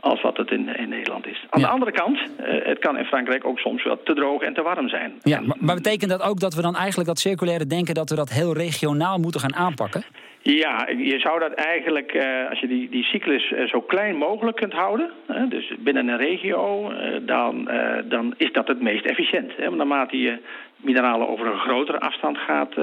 als 0.00 0.20
wat 0.22 0.36
het 0.36 0.50
in, 0.50 0.76
in 0.76 0.88
Nederland 0.88 1.26
is. 1.26 1.46
Aan 1.50 1.60
de 1.60 1.68
andere 1.68 1.92
kant, 1.92 2.18
het 2.42 2.78
kan 2.78 2.98
in 2.98 3.04
Frankrijk 3.04 3.46
ook 3.46 3.58
soms 3.58 3.82
wat 3.82 4.04
te 4.04 4.14
droog 4.14 4.42
en 4.42 4.54
te 4.54 4.62
warm 4.62 4.88
zijn. 4.88 5.12
Ja, 5.22 5.40
maar, 5.58 5.73
maar 5.74 5.82
betekent 5.82 6.10
dat 6.10 6.28
ook 6.28 6.40
dat 6.40 6.54
we 6.54 6.62
dan 6.62 6.76
eigenlijk 6.76 7.08
dat 7.08 7.18
circulaire 7.18 7.66
denken, 7.66 7.94
dat 7.94 8.10
we 8.10 8.16
dat 8.16 8.30
heel 8.30 8.52
regionaal 8.52 9.18
moeten 9.18 9.40
gaan 9.40 9.54
aanpakken? 9.54 10.04
Ja, 10.42 10.88
je 10.96 11.18
zou 11.18 11.38
dat 11.38 11.52
eigenlijk, 11.52 12.14
uh, 12.14 12.50
als 12.50 12.60
je 12.60 12.66
die, 12.66 12.88
die 12.88 13.04
cyclus 13.04 13.50
uh, 13.50 13.68
zo 13.68 13.80
klein 13.80 14.16
mogelijk 14.16 14.56
kunt 14.56 14.72
houden, 14.72 15.10
uh, 15.30 15.36
dus 15.48 15.72
binnen 15.78 16.08
een 16.08 16.16
regio, 16.16 16.92
dan, 17.22 17.70
dan 18.04 18.34
is 18.36 18.52
dat 18.52 18.68
het 18.68 18.80
meest 18.80 19.04
efficiënt. 19.04 19.56
Hè? 19.56 19.64
Want 19.64 19.76
naarmate 19.76 20.18
je 20.18 20.38
mineralen 20.76 21.28
over 21.28 21.46
een 21.46 21.58
grotere 21.58 22.00
afstand 22.00 22.38
gaat 22.38 22.74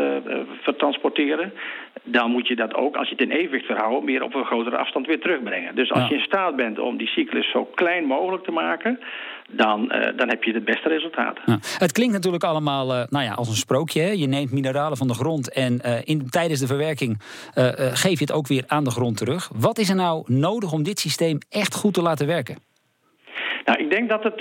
vertransporteren, 0.61 1.53
dan 2.03 2.31
moet 2.31 2.47
je 2.47 2.55
dat 2.55 2.73
ook, 2.73 2.95
als 2.95 3.09
je 3.09 3.15
het 3.17 3.23
in 3.23 3.37
evenwicht 3.37 3.65
verhoudt, 3.65 4.05
meer 4.05 4.23
op 4.23 4.35
een 4.35 4.45
grotere 4.45 4.77
afstand 4.77 5.07
weer 5.07 5.19
terugbrengen. 5.19 5.75
Dus 5.75 5.91
als 5.91 6.07
je 6.07 6.15
in 6.15 6.21
staat 6.21 6.55
bent 6.55 6.79
om 6.79 6.97
die 6.97 7.07
cyclus 7.07 7.51
zo 7.51 7.65
klein 7.65 8.05
mogelijk 8.05 8.43
te 8.43 8.51
maken, 8.51 8.99
dan, 9.51 9.91
uh, 9.95 10.07
dan 10.15 10.29
heb 10.29 10.43
je 10.43 10.53
het 10.53 10.65
beste 10.65 10.89
resultaat. 10.89 11.39
Ja. 11.45 11.57
Het 11.77 11.91
klinkt 11.91 12.13
natuurlijk 12.13 12.43
allemaal 12.43 12.95
uh, 12.95 13.03
nou 13.09 13.25
ja, 13.25 13.33
als 13.33 13.47
een 13.47 13.55
sprookje. 13.55 14.01
Hè? 14.01 14.11
Je 14.11 14.27
neemt 14.27 14.51
mineralen 14.51 14.97
van 14.97 15.07
de 15.07 15.13
grond 15.13 15.53
en 15.53 15.81
uh, 15.85 15.97
in, 16.03 16.29
tijdens 16.29 16.59
de 16.59 16.67
verwerking 16.67 17.19
geef 17.93 18.19
je 18.19 18.25
het 18.25 18.31
ook 18.31 18.47
weer 18.47 18.63
aan 18.67 18.83
de 18.83 18.91
grond 18.91 19.17
terug. 19.17 19.49
Wat 19.55 19.77
is 19.77 19.89
er 19.89 19.95
nou 19.95 20.23
nodig 20.25 20.73
om 20.73 20.83
dit 20.83 20.99
systeem 20.99 21.37
echt 21.49 21.75
goed 21.75 21.93
te 21.93 22.01
laten 22.01 22.27
werken? 22.27 22.57
Nou, 23.65 23.79
ik 23.79 23.91
denk 23.91 24.09
dat 24.09 24.23
het 24.23 24.39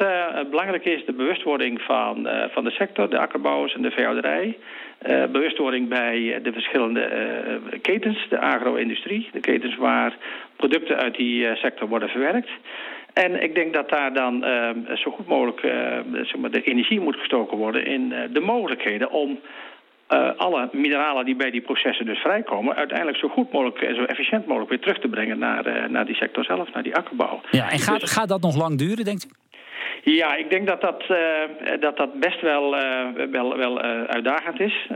belangrijk 0.50 0.84
is 0.84 1.06
de 1.06 1.12
bewustwording 1.12 1.80
van, 1.80 2.28
van 2.52 2.64
de 2.64 2.70
sector, 2.70 3.10
de 3.10 3.18
akkerbouwers 3.18 3.74
en 3.74 3.82
de 3.82 3.90
veehouderij. 3.90 4.58
bewustwording 5.32 5.88
bij 5.88 6.40
de 6.42 6.52
verschillende 6.52 7.08
ketens, 7.82 8.26
de 8.28 8.40
agro-industrie, 8.40 9.28
de 9.32 9.40
ketens 9.40 9.76
waar 9.76 10.16
producten 10.56 10.96
uit 10.96 11.16
die 11.16 11.56
sector 11.56 11.88
worden 11.88 12.08
verwerkt. 12.08 12.50
En 13.12 13.42
ik 13.42 13.54
denk 13.54 13.72
dat 13.72 13.88
daar 13.88 14.12
dan 14.12 14.44
uh, 14.44 14.96
zo 14.96 15.10
goed 15.10 15.26
mogelijk 15.26 15.62
uh, 15.62 15.72
zeg 16.12 16.36
maar 16.36 16.50
de 16.50 16.62
energie 16.62 17.00
moet 17.00 17.16
gestoken 17.16 17.56
worden 17.56 17.86
in 17.86 18.12
uh, 18.12 18.18
de 18.32 18.40
mogelijkheden 18.40 19.10
om 19.10 19.40
alle 20.36 20.68
mineralen 20.72 21.24
die 21.24 21.36
bij 21.36 21.50
die 21.50 21.60
processen 21.60 22.06
dus 22.06 22.18
vrijkomen, 22.18 22.76
uiteindelijk 22.76 23.18
zo 23.18 23.28
goed 23.28 23.52
mogelijk 23.52 23.82
en 23.82 23.94
zo 23.94 24.04
efficiënt 24.04 24.46
mogelijk 24.46 24.70
weer 24.70 24.80
terug 24.80 24.98
te 24.98 25.08
brengen 25.08 25.38
naar, 25.38 25.90
naar 25.90 26.06
die 26.06 26.14
sector 26.14 26.44
zelf, 26.44 26.72
naar 26.72 26.82
die 26.82 26.96
akkerbouw. 26.96 27.40
Ja, 27.50 27.70
en 27.70 27.78
gaat, 27.78 28.00
dus- 28.00 28.12
gaat 28.12 28.28
dat 28.28 28.40
nog 28.40 28.56
lang 28.56 28.78
duren, 28.78 29.04
denkt 29.04 29.24
u? 29.24 29.28
Ja, 30.12 30.36
ik 30.36 30.50
denk 30.50 30.66
dat 30.66 30.80
dat, 30.80 31.04
dat, 31.80 31.96
dat 31.96 32.20
best 32.20 32.40
wel, 32.40 32.76
wel, 33.30 33.56
wel 33.56 33.80
uitdagend 34.06 34.60
is. 34.60 34.86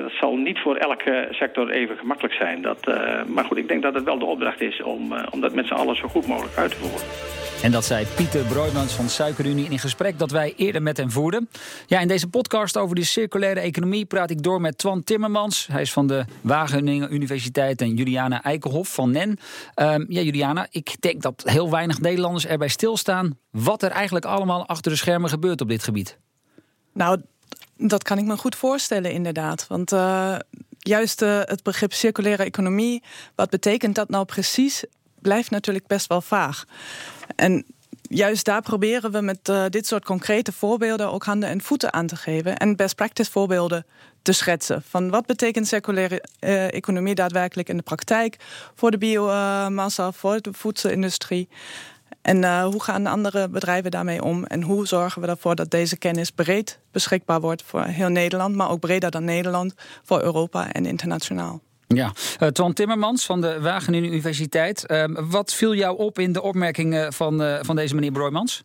dat 0.00 0.12
zal 0.20 0.36
niet 0.36 0.58
voor 0.58 0.76
elke 0.76 1.28
sector 1.30 1.70
even 1.70 1.96
gemakkelijk 1.96 2.34
zijn. 2.34 2.62
Dat, 2.62 2.86
maar 3.26 3.44
goed, 3.44 3.56
ik 3.56 3.68
denk 3.68 3.82
dat 3.82 3.94
het 3.94 4.04
wel 4.04 4.18
de 4.18 4.24
opdracht 4.24 4.60
is 4.60 4.82
om, 4.82 5.14
om 5.30 5.40
dat 5.40 5.54
met 5.54 5.66
z'n 5.66 5.74
allen 5.74 5.96
zo 5.96 6.08
goed 6.08 6.26
mogelijk 6.26 6.56
uit 6.56 6.70
te 6.70 6.76
voeren. 6.76 7.53
En 7.64 7.70
dat 7.70 7.84
zei 7.84 8.06
Pieter 8.16 8.44
Broijmans 8.44 8.92
van 8.92 9.08
Suikerunie 9.08 9.64
in 9.64 9.72
een 9.72 9.78
gesprek 9.78 10.18
dat 10.18 10.30
wij 10.30 10.54
eerder 10.56 10.82
met 10.82 10.96
hem 10.96 11.10
voerden. 11.10 11.48
Ja, 11.86 12.00
in 12.00 12.08
deze 12.08 12.28
podcast 12.28 12.76
over 12.76 12.96
de 12.96 13.04
circulaire 13.04 13.60
economie 13.60 14.04
praat 14.04 14.30
ik 14.30 14.42
door 14.42 14.60
met 14.60 14.78
Twan 14.78 15.04
Timmermans. 15.04 15.66
Hij 15.66 15.82
is 15.82 15.92
van 15.92 16.06
de 16.06 16.24
Wageningen 16.40 17.14
Universiteit 17.14 17.80
en 17.80 17.94
Juliana 17.94 18.42
Eikenhof 18.42 18.94
van 18.94 19.10
NEN. 19.10 19.28
Um, 19.28 20.06
ja, 20.08 20.20
Juliana, 20.20 20.66
ik 20.70 20.96
denk 21.00 21.22
dat 21.22 21.42
heel 21.44 21.70
weinig 21.70 22.00
Nederlanders 22.00 22.46
erbij 22.46 22.68
stilstaan 22.68 23.38
wat 23.50 23.82
er 23.82 23.90
eigenlijk 23.90 24.24
allemaal 24.24 24.66
achter 24.66 24.90
de 24.90 24.98
schermen 24.98 25.30
gebeurt 25.30 25.60
op 25.60 25.68
dit 25.68 25.82
gebied. 25.82 26.18
Nou, 26.92 27.20
dat 27.76 28.02
kan 28.02 28.18
ik 28.18 28.24
me 28.24 28.36
goed 28.36 28.54
voorstellen, 28.54 29.12
inderdaad. 29.12 29.66
Want 29.66 29.92
uh, 29.92 30.36
juist 30.78 31.22
uh, 31.22 31.40
het 31.40 31.62
begrip 31.62 31.92
circulaire 31.92 32.44
economie, 32.44 33.02
wat 33.34 33.50
betekent 33.50 33.94
dat 33.94 34.08
nou 34.08 34.24
precies? 34.24 34.84
Blijft 35.24 35.50
natuurlijk 35.50 35.86
best 35.86 36.06
wel 36.06 36.20
vaag. 36.20 36.64
En 37.36 37.64
juist 38.02 38.44
daar 38.44 38.62
proberen 38.62 39.12
we 39.12 39.20
met 39.20 39.48
uh, 39.48 39.64
dit 39.68 39.86
soort 39.86 40.04
concrete 40.04 40.52
voorbeelden 40.52 41.12
ook 41.12 41.24
handen 41.24 41.48
en 41.48 41.60
voeten 41.60 41.92
aan 41.92 42.06
te 42.06 42.16
geven 42.16 42.56
en 42.56 42.76
best 42.76 42.94
practice 42.94 43.30
voorbeelden 43.30 43.86
te 44.22 44.32
schetsen. 44.32 44.82
Van 44.88 45.10
wat 45.10 45.26
betekent 45.26 45.66
circulaire 45.66 46.24
uh, 46.40 46.72
economie 46.72 47.14
daadwerkelijk 47.14 47.68
in 47.68 47.76
de 47.76 47.82
praktijk 47.82 48.36
voor 48.74 48.90
de 48.90 48.98
biomassa, 48.98 50.12
voor 50.12 50.40
de 50.40 50.52
voedselindustrie. 50.52 51.48
En 52.22 52.42
uh, 52.42 52.64
hoe 52.64 52.82
gaan 52.82 53.06
andere 53.06 53.48
bedrijven 53.48 53.90
daarmee 53.90 54.22
om? 54.22 54.44
En 54.44 54.62
hoe 54.62 54.86
zorgen 54.86 55.22
we 55.22 55.28
ervoor 55.28 55.54
dat 55.54 55.70
deze 55.70 55.96
kennis 55.96 56.30
breed 56.30 56.78
beschikbaar 56.92 57.40
wordt 57.40 57.62
voor 57.62 57.84
heel 57.84 58.08
Nederland, 58.08 58.54
maar 58.54 58.70
ook 58.70 58.80
breder 58.80 59.10
dan 59.10 59.24
Nederland, 59.24 59.74
voor 60.02 60.22
Europa 60.22 60.72
en 60.72 60.86
internationaal? 60.86 61.60
Ja, 61.94 62.12
uh, 62.40 62.68
Timmermans 62.72 63.24
van 63.24 63.40
de 63.40 63.60
Wageningen 63.60 64.10
Universiteit. 64.10 64.84
Uh, 64.86 65.04
wat 65.20 65.54
viel 65.54 65.74
jou 65.74 65.98
op 65.98 66.18
in 66.18 66.32
de 66.32 66.42
opmerkingen 66.42 67.12
van, 67.12 67.42
uh, 67.42 67.58
van 67.60 67.76
deze 67.76 67.94
meneer 67.94 68.12
Broijmans? 68.12 68.64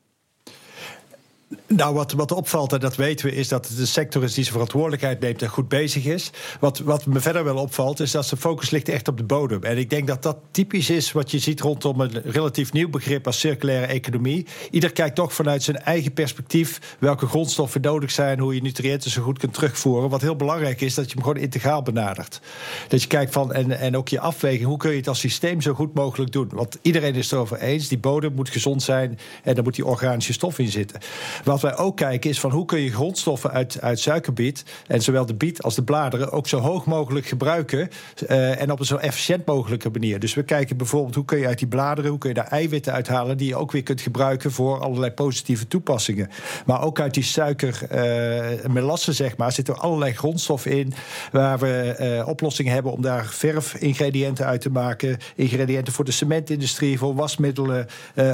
Nou, 1.76 1.94
wat, 1.94 2.12
wat 2.12 2.32
opvalt, 2.32 2.74
en 2.74 2.80
dat 2.80 2.96
weten 2.96 3.26
we, 3.26 3.36
is 3.36 3.48
dat 3.48 3.68
het 3.68 3.78
de 3.78 3.86
sector 3.86 4.24
is 4.24 4.34
die 4.34 4.44
zijn 4.44 4.54
verantwoordelijkheid 4.54 5.20
neemt 5.20 5.42
en 5.42 5.50
goed 5.50 5.68
bezig 5.68 6.06
is. 6.06 6.32
Wat, 6.60 6.80
wat 6.80 7.06
me 7.06 7.20
verder 7.20 7.44
wel 7.44 7.56
opvalt, 7.56 8.00
is 8.00 8.12
dat 8.12 8.26
zijn 8.26 8.40
focus 8.40 8.70
ligt 8.70 8.90
echt 8.90 9.08
op 9.08 9.18
de 9.18 9.24
bodem. 9.24 9.64
En 9.64 9.78
ik 9.78 9.90
denk 9.90 10.08
dat 10.08 10.24
dat 10.24 10.38
typisch 10.52 10.90
is 10.90 11.12
wat 11.12 11.32
je 11.32 11.40
ziet 11.40 11.62
rondom 11.62 12.02
een 12.02 12.22
relatief 12.24 12.74
nieuw 12.74 12.90
begrip 12.90 13.26
als 13.26 13.40
circulaire 13.40 13.86
economie. 13.86 14.46
Ieder 14.72 14.92
kijkt 14.92 15.16
toch 15.16 15.34
vanuit 15.34 15.64
zijn 15.64 15.78
eigen 15.78 16.14
perspectief 16.14 16.96
welke 17.00 17.26
grondstoffen 17.26 17.82
nodig 17.82 18.12
zijn, 18.12 18.40
hoe 18.40 18.56
je 18.56 18.62
nutriënten 18.62 19.12
zo 19.12 19.22
goed 19.22 19.40
kunt 19.40 19.54
terugvoeren. 19.54 20.10
Wat 20.10 20.22
heel 20.22 20.36
belangrijk 20.36 20.82
is, 20.82 20.94
dat 20.94 21.06
je 21.06 21.14
hem 21.14 21.24
gewoon 21.24 21.42
integraal 21.42 21.82
benadert. 21.82 22.42
Dat 22.88 23.02
je 23.02 23.08
kijkt 23.08 23.34
van, 23.34 23.54
en, 23.54 23.80
en 23.80 23.98
ook 23.98 24.08
je 24.08 24.20
afweging, 24.20 24.66
hoe 24.66 24.78
kun 24.78 24.92
je 24.92 24.98
het 24.98 25.08
als 25.08 25.20
systeem 25.20 25.62
zo 25.62 25.74
goed 25.74 25.94
mogelijk 25.94 26.32
doen? 26.32 26.50
Want 26.54 26.78
iedereen 26.82 27.16
is 27.16 27.24
het 27.24 27.34
erover 27.34 27.60
eens, 27.60 27.88
die 27.88 28.00
bodem 28.00 28.34
moet 28.34 28.50
gezond 28.50 28.84
zijn 28.84 29.20
en 29.44 29.54
daar 29.56 29.64
moet 29.64 29.76
die 29.76 29.86
organische 29.86 30.34
stof 30.34 30.60
in 30.60 30.68
zitten. 30.68 31.00
Wat 31.44 31.58
wij 31.62 31.78
ook 31.78 31.98
kijken 31.98 32.30
is 32.30 32.40
van 32.40 32.52
hoe 32.52 32.66
kun 32.66 32.80
je 32.80 32.92
grondstoffen 32.92 33.52
uit, 33.52 33.82
uit 33.82 34.00
suikerbiet, 34.00 34.64
en 34.88 35.02
zowel 35.02 35.26
de 35.26 35.34
biet 35.36 35.62
als 35.62 35.76
de 35.76 35.84
bladeren, 35.84 36.32
ook 36.32 36.48
zo 36.48 36.60
hoog 36.60 36.86
mogelijk 36.86 37.26
gebruiken 37.26 37.90
uh, 38.30 38.62
en 38.62 38.72
op 38.72 38.80
een 38.80 38.86
zo 38.86 38.96
efficiënt 38.96 39.46
mogelijke 39.46 39.90
manier. 39.90 40.20
Dus 40.20 40.34
we 40.34 40.44
kijken 40.44 40.78
bijvoorbeeld 40.78 41.16
hoe 41.16 41.26
kun 41.26 41.40
je 41.40 41.48
uit 41.48 41.60
die 41.60 41.68
bladeren, 41.68 42.10
hoe 42.10 42.20
kun 42.20 42.30
je 42.30 42.36
daar 42.36 42.48
eiwitten 42.48 42.94
uithalen 42.94 43.38
die 43.38 43.48
je 43.48 43.56
ook 43.56 43.72
weer 43.72 43.84
kunt 43.84 44.02
gebruiken 44.02 44.52
voor 44.52 44.80
allerlei 44.80 45.12
positieve 45.12 45.68
toepassingen. 45.68 46.30
Maar 46.66 46.82
ook 46.82 47.00
uit 47.00 47.14
die 47.14 47.24
suiker, 47.24 47.82
uh, 47.92 48.66
melassen 48.66 49.14
zeg 49.14 49.38
maar, 49.38 49.52
zitten 49.52 49.78
allerlei 49.78 50.14
grondstoffen 50.14 50.72
in 50.72 50.94
waar 51.32 51.60
we 51.60 51.96
uh, 52.00 52.28
oplossingen 52.28 52.74
hebben 52.74 52.92
om 52.92 53.02
daar 53.02 53.26
verfingrediënten 53.26 54.46
uit 54.46 54.62
te 54.62 54.70
maken, 54.70 55.18
ingrediënten 55.36 55.94
voor 55.94 56.06
de 56.06 56.12
cementindustrie, 56.12 56.98
voor 56.98 57.16
wasmiddelen, 57.16 57.88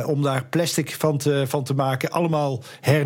om 0.05 0.21
daar 0.21 0.45
plastic 0.45 0.95
van 0.97 1.17
te, 1.17 1.43
van 1.47 1.63
te 1.63 1.73
maken. 1.73 2.11
Allemaal 2.11 2.63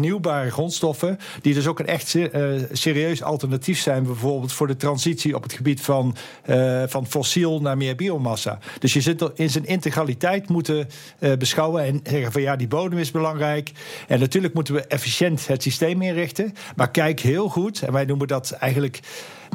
hernieuwbare 0.09 0.51
grondstoffen, 0.51 1.19
die 1.41 1.53
dus 1.53 1.67
ook 1.67 1.79
een 1.79 1.87
echt 1.87 2.13
uh, 2.13 2.29
serieus 2.71 3.23
alternatief 3.23 3.79
zijn, 3.79 4.03
bijvoorbeeld 4.03 4.53
voor 4.53 4.67
de 4.67 4.75
transitie 4.75 5.35
op 5.35 5.43
het 5.43 5.53
gebied 5.53 5.81
van, 5.81 6.15
uh, 6.45 6.83
van 6.87 7.07
fossiel 7.07 7.61
naar 7.61 7.77
meer 7.77 7.95
biomassa. 7.95 8.59
Dus 8.79 8.93
je 8.93 9.01
zit 9.01 9.21
er 9.21 9.31
in 9.35 9.49
zijn 9.49 9.65
integraliteit 9.65 10.49
moeten 10.49 10.87
uh, 11.19 11.33
beschouwen 11.33 11.83
en 11.83 11.99
zeggen 12.03 12.31
van 12.31 12.41
ja, 12.41 12.55
die 12.55 12.67
bodem 12.67 12.99
is 12.99 13.11
belangrijk. 13.11 13.71
En 14.07 14.19
natuurlijk 14.19 14.53
moeten 14.53 14.73
we 14.73 14.81
efficiënt 14.81 15.47
het 15.47 15.63
systeem 15.63 16.01
inrichten, 16.01 16.53
maar 16.75 16.91
kijk 16.91 17.19
heel 17.19 17.49
goed, 17.49 17.81
en 17.81 17.93
wij 17.93 18.05
noemen 18.05 18.27
dat 18.27 18.51
eigenlijk 18.51 18.99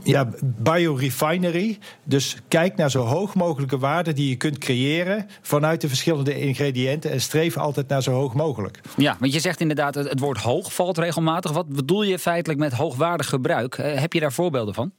ja, 0.03 0.29
biorefinery. 0.43 1.79
Dus 2.05 2.37
kijk 2.49 2.77
naar 2.77 2.91
zo 2.91 3.03
hoog 3.03 3.35
mogelijke 3.35 3.79
waarden 3.79 4.15
die 4.15 4.29
je 4.29 4.37
kunt 4.37 4.59
creëren 4.59 5.27
vanuit 5.43 5.81
de 5.81 5.89
verschillende 5.89 6.41
ingrediënten 6.41 7.11
en 7.11 7.21
streef 7.21 7.57
altijd 7.57 7.89
naar 7.89 8.03
zo 8.03 8.13
hoog 8.13 8.35
mogelijk. 8.35 8.81
Ja, 8.97 9.17
want 9.21 9.33
je 9.33 9.41
zegt 9.41 9.61
inderdaad, 9.61 9.95
het 9.95 10.21
woord 10.21 10.39
hoog 10.39 10.75
valt 10.75 10.99
regelmatig. 10.99 11.53
Wat 11.53 11.69
bedoel 11.69 12.03
je 12.03 12.19
feitelijk 12.19 12.61
met 12.61 12.73
hoogwaardig 12.73 13.29
gebruik? 13.29 13.77
heb 13.77 14.13
je 14.13 14.21
daar 14.21 14.33
voorbeelden 14.33 14.75
van? 14.75 14.93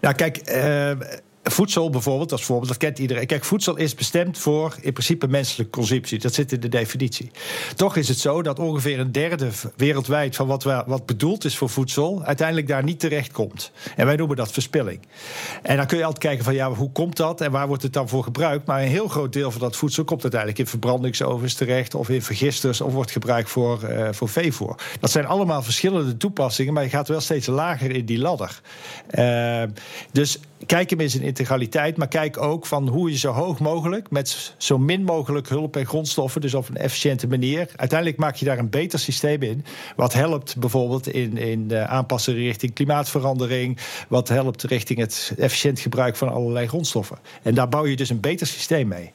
Ja, 0.00 0.12
kijk. 0.12 0.50
Uh, 0.50 0.90
Voedsel 1.42 1.90
bijvoorbeeld, 1.90 2.32
als 2.32 2.44
voorbeeld, 2.44 2.68
dat 2.68 2.76
kent 2.76 2.98
iedereen. 2.98 3.26
Kijk, 3.26 3.44
voedsel 3.44 3.76
is 3.76 3.94
bestemd 3.94 4.38
voor 4.38 4.76
in 4.80 4.92
principe 4.92 5.26
menselijke 5.26 5.72
consumptie. 5.72 6.18
Dat 6.18 6.34
zit 6.34 6.52
in 6.52 6.60
de 6.60 6.68
definitie. 6.68 7.30
Toch 7.76 7.96
is 7.96 8.08
het 8.08 8.18
zo 8.18 8.42
dat 8.42 8.58
ongeveer 8.58 8.98
een 8.98 9.12
derde 9.12 9.48
wereldwijd 9.76 10.36
van 10.36 10.46
wat, 10.46 10.62
wat 10.62 11.06
bedoeld 11.06 11.44
is 11.44 11.56
voor 11.56 11.68
voedsel, 11.68 12.22
uiteindelijk 12.24 12.68
daar 12.68 12.84
niet 12.84 13.00
terecht 13.00 13.32
komt. 13.32 13.72
En 13.96 14.06
wij 14.06 14.16
noemen 14.16 14.36
dat 14.36 14.52
verspilling. 14.52 15.00
En 15.62 15.76
dan 15.76 15.86
kun 15.86 15.98
je 15.98 16.04
altijd 16.04 16.24
kijken 16.24 16.44
van 16.44 16.54
ja, 16.54 16.72
hoe 16.72 16.92
komt 16.92 17.16
dat 17.16 17.40
en 17.40 17.50
waar 17.50 17.66
wordt 17.66 17.82
het 17.82 17.92
dan 17.92 18.08
voor 18.08 18.24
gebruikt? 18.24 18.66
Maar 18.66 18.82
een 18.82 18.88
heel 18.88 19.08
groot 19.08 19.32
deel 19.32 19.50
van 19.50 19.60
dat 19.60 19.76
voedsel 19.76 20.04
komt 20.04 20.22
uiteindelijk 20.22 20.60
in 20.60 20.66
verbrandingsovens 20.66 21.54
terecht 21.54 21.94
of 21.94 22.08
in 22.08 22.22
vergisters 22.22 22.80
of 22.80 22.92
wordt 22.92 23.10
gebruikt 23.10 23.50
voor, 23.50 23.80
uh, 23.90 24.08
voor 24.10 24.28
veevoer. 24.28 24.74
Dat 25.00 25.10
zijn 25.10 25.26
allemaal 25.26 25.62
verschillende 25.62 26.16
toepassingen, 26.16 26.72
maar 26.72 26.82
je 26.82 26.88
gaat 26.88 27.08
wel 27.08 27.20
steeds 27.20 27.46
lager 27.46 27.90
in 27.90 28.04
die 28.04 28.18
ladder. 28.18 28.60
Uh, 29.18 29.62
dus 30.12 30.38
kijk 30.66 30.90
hem 30.90 31.00
in 31.00 31.22
integraliteit, 31.22 31.96
maar 31.96 32.08
kijk 32.08 32.42
ook 32.42 32.66
van 32.66 32.88
hoe 32.88 33.10
je 33.10 33.16
zo 33.16 33.32
hoog 33.32 33.58
mogelijk 33.58 34.10
met 34.10 34.54
zo 34.58 34.78
min 34.78 35.02
mogelijk 35.02 35.48
hulp 35.48 35.76
en 35.76 35.86
grondstoffen, 35.86 36.40
dus 36.40 36.54
op 36.54 36.68
een 36.68 36.76
efficiënte 36.76 37.26
manier. 37.26 37.68
Uiteindelijk 37.76 38.18
maak 38.18 38.34
je 38.34 38.44
daar 38.44 38.58
een 38.58 38.70
beter 38.70 38.98
systeem 38.98 39.42
in. 39.42 39.64
Wat 39.96 40.12
helpt 40.12 40.56
bijvoorbeeld 40.56 41.08
in, 41.08 41.36
in 41.36 41.68
de 41.68 41.86
aanpassen 41.86 42.34
richting 42.34 42.72
klimaatverandering, 42.72 43.78
wat 44.08 44.28
helpt 44.28 44.62
richting 44.62 44.98
het 44.98 45.32
efficiënt 45.38 45.80
gebruik 45.80 46.16
van 46.16 46.28
allerlei 46.28 46.66
grondstoffen. 46.66 47.18
En 47.42 47.54
daar 47.54 47.68
bouw 47.68 47.86
je 47.86 47.96
dus 47.96 48.10
een 48.10 48.20
beter 48.20 48.46
systeem 48.46 48.88
mee. 48.88 49.12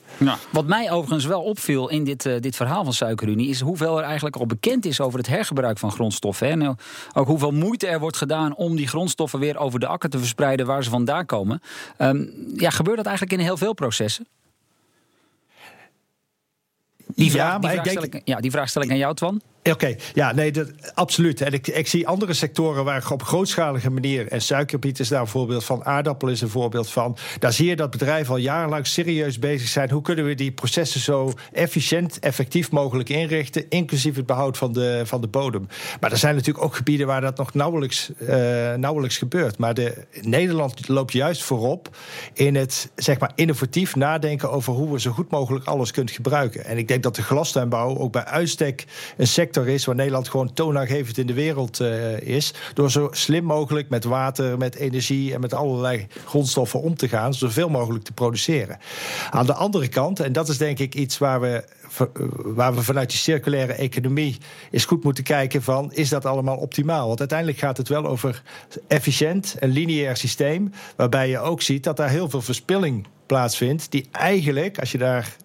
Wat 0.51 0.67
mij 0.67 0.91
overigens 0.91 1.25
wel 1.25 1.41
opviel 1.41 1.89
in 1.89 2.03
dit, 2.03 2.25
uh, 2.25 2.39
dit 2.39 2.55
verhaal 2.55 2.83
van 2.83 2.93
Suikerunie 2.93 3.49
is 3.49 3.59
hoeveel 3.59 3.97
er 3.97 4.03
eigenlijk 4.03 4.35
al 4.35 4.45
bekend 4.45 4.85
is 4.85 5.01
over 5.01 5.19
het 5.19 5.27
hergebruik 5.27 5.77
van 5.77 5.91
grondstoffen. 5.91 6.49
En 6.49 6.57
nou, 6.57 6.75
ook 7.13 7.27
hoeveel 7.27 7.51
moeite 7.51 7.87
er 7.87 7.99
wordt 7.99 8.17
gedaan 8.17 8.55
om 8.55 8.75
die 8.75 8.87
grondstoffen 8.87 9.39
weer 9.39 9.57
over 9.57 9.79
de 9.79 9.87
akker 9.87 10.09
te 10.09 10.17
verspreiden 10.17 10.65
waar 10.65 10.83
ze 10.83 10.89
vandaan 10.89 11.25
komen. 11.25 11.34
Um, 11.97 12.31
ja, 12.55 12.69
gebeurt 12.69 12.97
dat 12.97 13.05
eigenlijk 13.05 13.37
in 13.37 13.45
heel 13.45 13.57
veel 13.57 13.73
processen? 13.73 14.27
Die 17.15 17.31
vraag, 17.31 17.51
ja, 17.51 17.57
maar 17.57 17.71
die 17.71 17.81
vraag, 17.81 18.03
ik 18.03 18.11
denk... 18.11 18.13
ik, 18.13 18.27
ja, 18.27 18.39
die 18.39 18.51
vraag 18.51 18.69
stel 18.69 18.81
ik 18.81 18.89
aan 18.89 18.97
jou, 18.97 19.15
Twan. 19.15 19.41
Oké, 19.71 19.95
ja, 20.13 20.33
nee, 20.33 20.51
dat, 20.51 20.71
absoluut. 20.93 21.41
En 21.41 21.53
ik, 21.53 21.67
ik 21.67 21.87
zie 21.87 22.07
andere 22.07 22.33
sectoren 22.33 22.83
waar 22.83 23.11
op 23.11 23.23
grootschalige 23.23 23.89
manier... 23.89 24.27
en 24.27 24.41
suikerbiet 24.41 24.99
is 24.99 25.07
daar 25.07 25.21
een 25.21 25.27
voorbeeld 25.27 25.63
van, 25.63 25.85
aardappel 25.85 26.27
is 26.27 26.41
een 26.41 26.49
voorbeeld 26.49 26.89
van... 26.89 27.17
daar 27.39 27.53
zie 27.53 27.67
je 27.67 27.75
dat 27.75 27.91
bedrijven 27.91 28.33
al 28.33 28.39
jarenlang 28.39 28.87
serieus 28.87 29.39
bezig 29.39 29.67
zijn. 29.67 29.89
Hoe 29.89 30.01
kunnen 30.01 30.25
we 30.25 30.33
die 30.33 30.51
processen 30.51 30.99
zo 30.99 31.33
efficiënt, 31.51 32.19
effectief 32.19 32.71
mogelijk 32.71 33.09
inrichten... 33.09 33.65
inclusief 33.69 34.15
het 34.15 34.25
behoud 34.25 34.57
van 34.57 34.73
de, 34.73 35.01
van 35.05 35.21
de 35.21 35.27
bodem. 35.27 35.67
Maar 35.99 36.11
er 36.11 36.17
zijn 36.17 36.35
natuurlijk 36.35 36.65
ook 36.65 36.75
gebieden 36.75 37.07
waar 37.07 37.21
dat 37.21 37.37
nog 37.37 37.53
nauwelijks, 37.53 38.11
uh, 38.19 38.27
nauwelijks 38.73 39.17
gebeurt. 39.17 39.57
Maar 39.57 39.73
de, 39.73 40.05
Nederland 40.21 40.87
loopt 40.87 41.13
juist 41.13 41.43
voorop 41.43 41.97
in 42.33 42.55
het 42.55 42.91
zeg 42.95 43.19
maar, 43.19 43.31
innovatief 43.35 43.95
nadenken... 43.95 44.51
over 44.51 44.73
hoe 44.73 44.91
we 44.91 44.99
zo 44.99 45.11
goed 45.11 45.31
mogelijk 45.31 45.65
alles 45.65 45.91
kunnen 45.91 46.13
gebruiken. 46.13 46.65
En 46.65 46.77
ik 46.77 46.87
denk 46.87 47.03
dat 47.03 47.15
de 47.15 47.23
glastuinbouw 47.23 47.97
ook 47.97 48.11
bij 48.11 48.25
uitstek 48.25 48.85
een 49.17 49.27
sector 49.27 49.53
is 49.63 49.85
waar 49.85 49.95
Nederland 49.95 50.29
gewoon 50.29 50.53
toonaangevend 50.53 51.17
in 51.17 51.27
de 51.27 51.33
wereld 51.33 51.79
uh, 51.79 52.19
is. 52.19 52.53
Door 52.73 52.91
zo 52.91 53.07
slim 53.11 53.43
mogelijk 53.43 53.89
met 53.89 54.03
water, 54.03 54.57
met 54.57 54.75
energie 54.75 55.33
en 55.33 55.39
met 55.39 55.53
allerlei 55.53 56.07
grondstoffen 56.25 56.81
om 56.81 56.95
te 56.95 57.07
gaan, 57.07 57.33
zoveel 57.33 57.69
mogelijk 57.69 58.03
te 58.03 58.13
produceren. 58.13 58.77
Aan 59.29 59.45
de 59.45 59.53
andere 59.53 59.87
kant, 59.87 60.19
en 60.19 60.33
dat 60.33 60.49
is 60.49 60.57
denk 60.57 60.79
ik 60.79 60.95
iets 60.95 61.17
waar 61.17 61.41
we 61.41 61.63
waar 62.43 62.75
we 62.75 62.83
vanuit 62.83 63.09
die 63.09 63.19
circulaire 63.19 63.73
economie 63.73 64.37
eens 64.71 64.85
goed 64.85 65.03
moeten 65.03 65.23
kijken 65.23 65.63
van 65.63 65.93
is 65.93 66.09
dat 66.09 66.25
allemaal 66.25 66.57
optimaal? 66.57 67.07
Want 67.07 67.19
uiteindelijk 67.19 67.59
gaat 67.59 67.77
het 67.77 67.87
wel 67.87 68.05
over 68.05 68.41
efficiënt, 68.87 69.55
een 69.59 69.69
lineair 69.69 70.17
systeem, 70.17 70.71
waarbij 70.95 71.29
je 71.29 71.39
ook 71.39 71.61
ziet 71.61 71.83
dat 71.83 71.97
daar 71.97 72.09
heel 72.09 72.29
veel 72.29 72.41
verspilling 72.41 73.07
plaatsvindt, 73.25 73.91
die 73.91 74.07
eigenlijk, 74.11 74.79
als 74.79 74.91
je 74.91 74.97
daar 74.97 75.35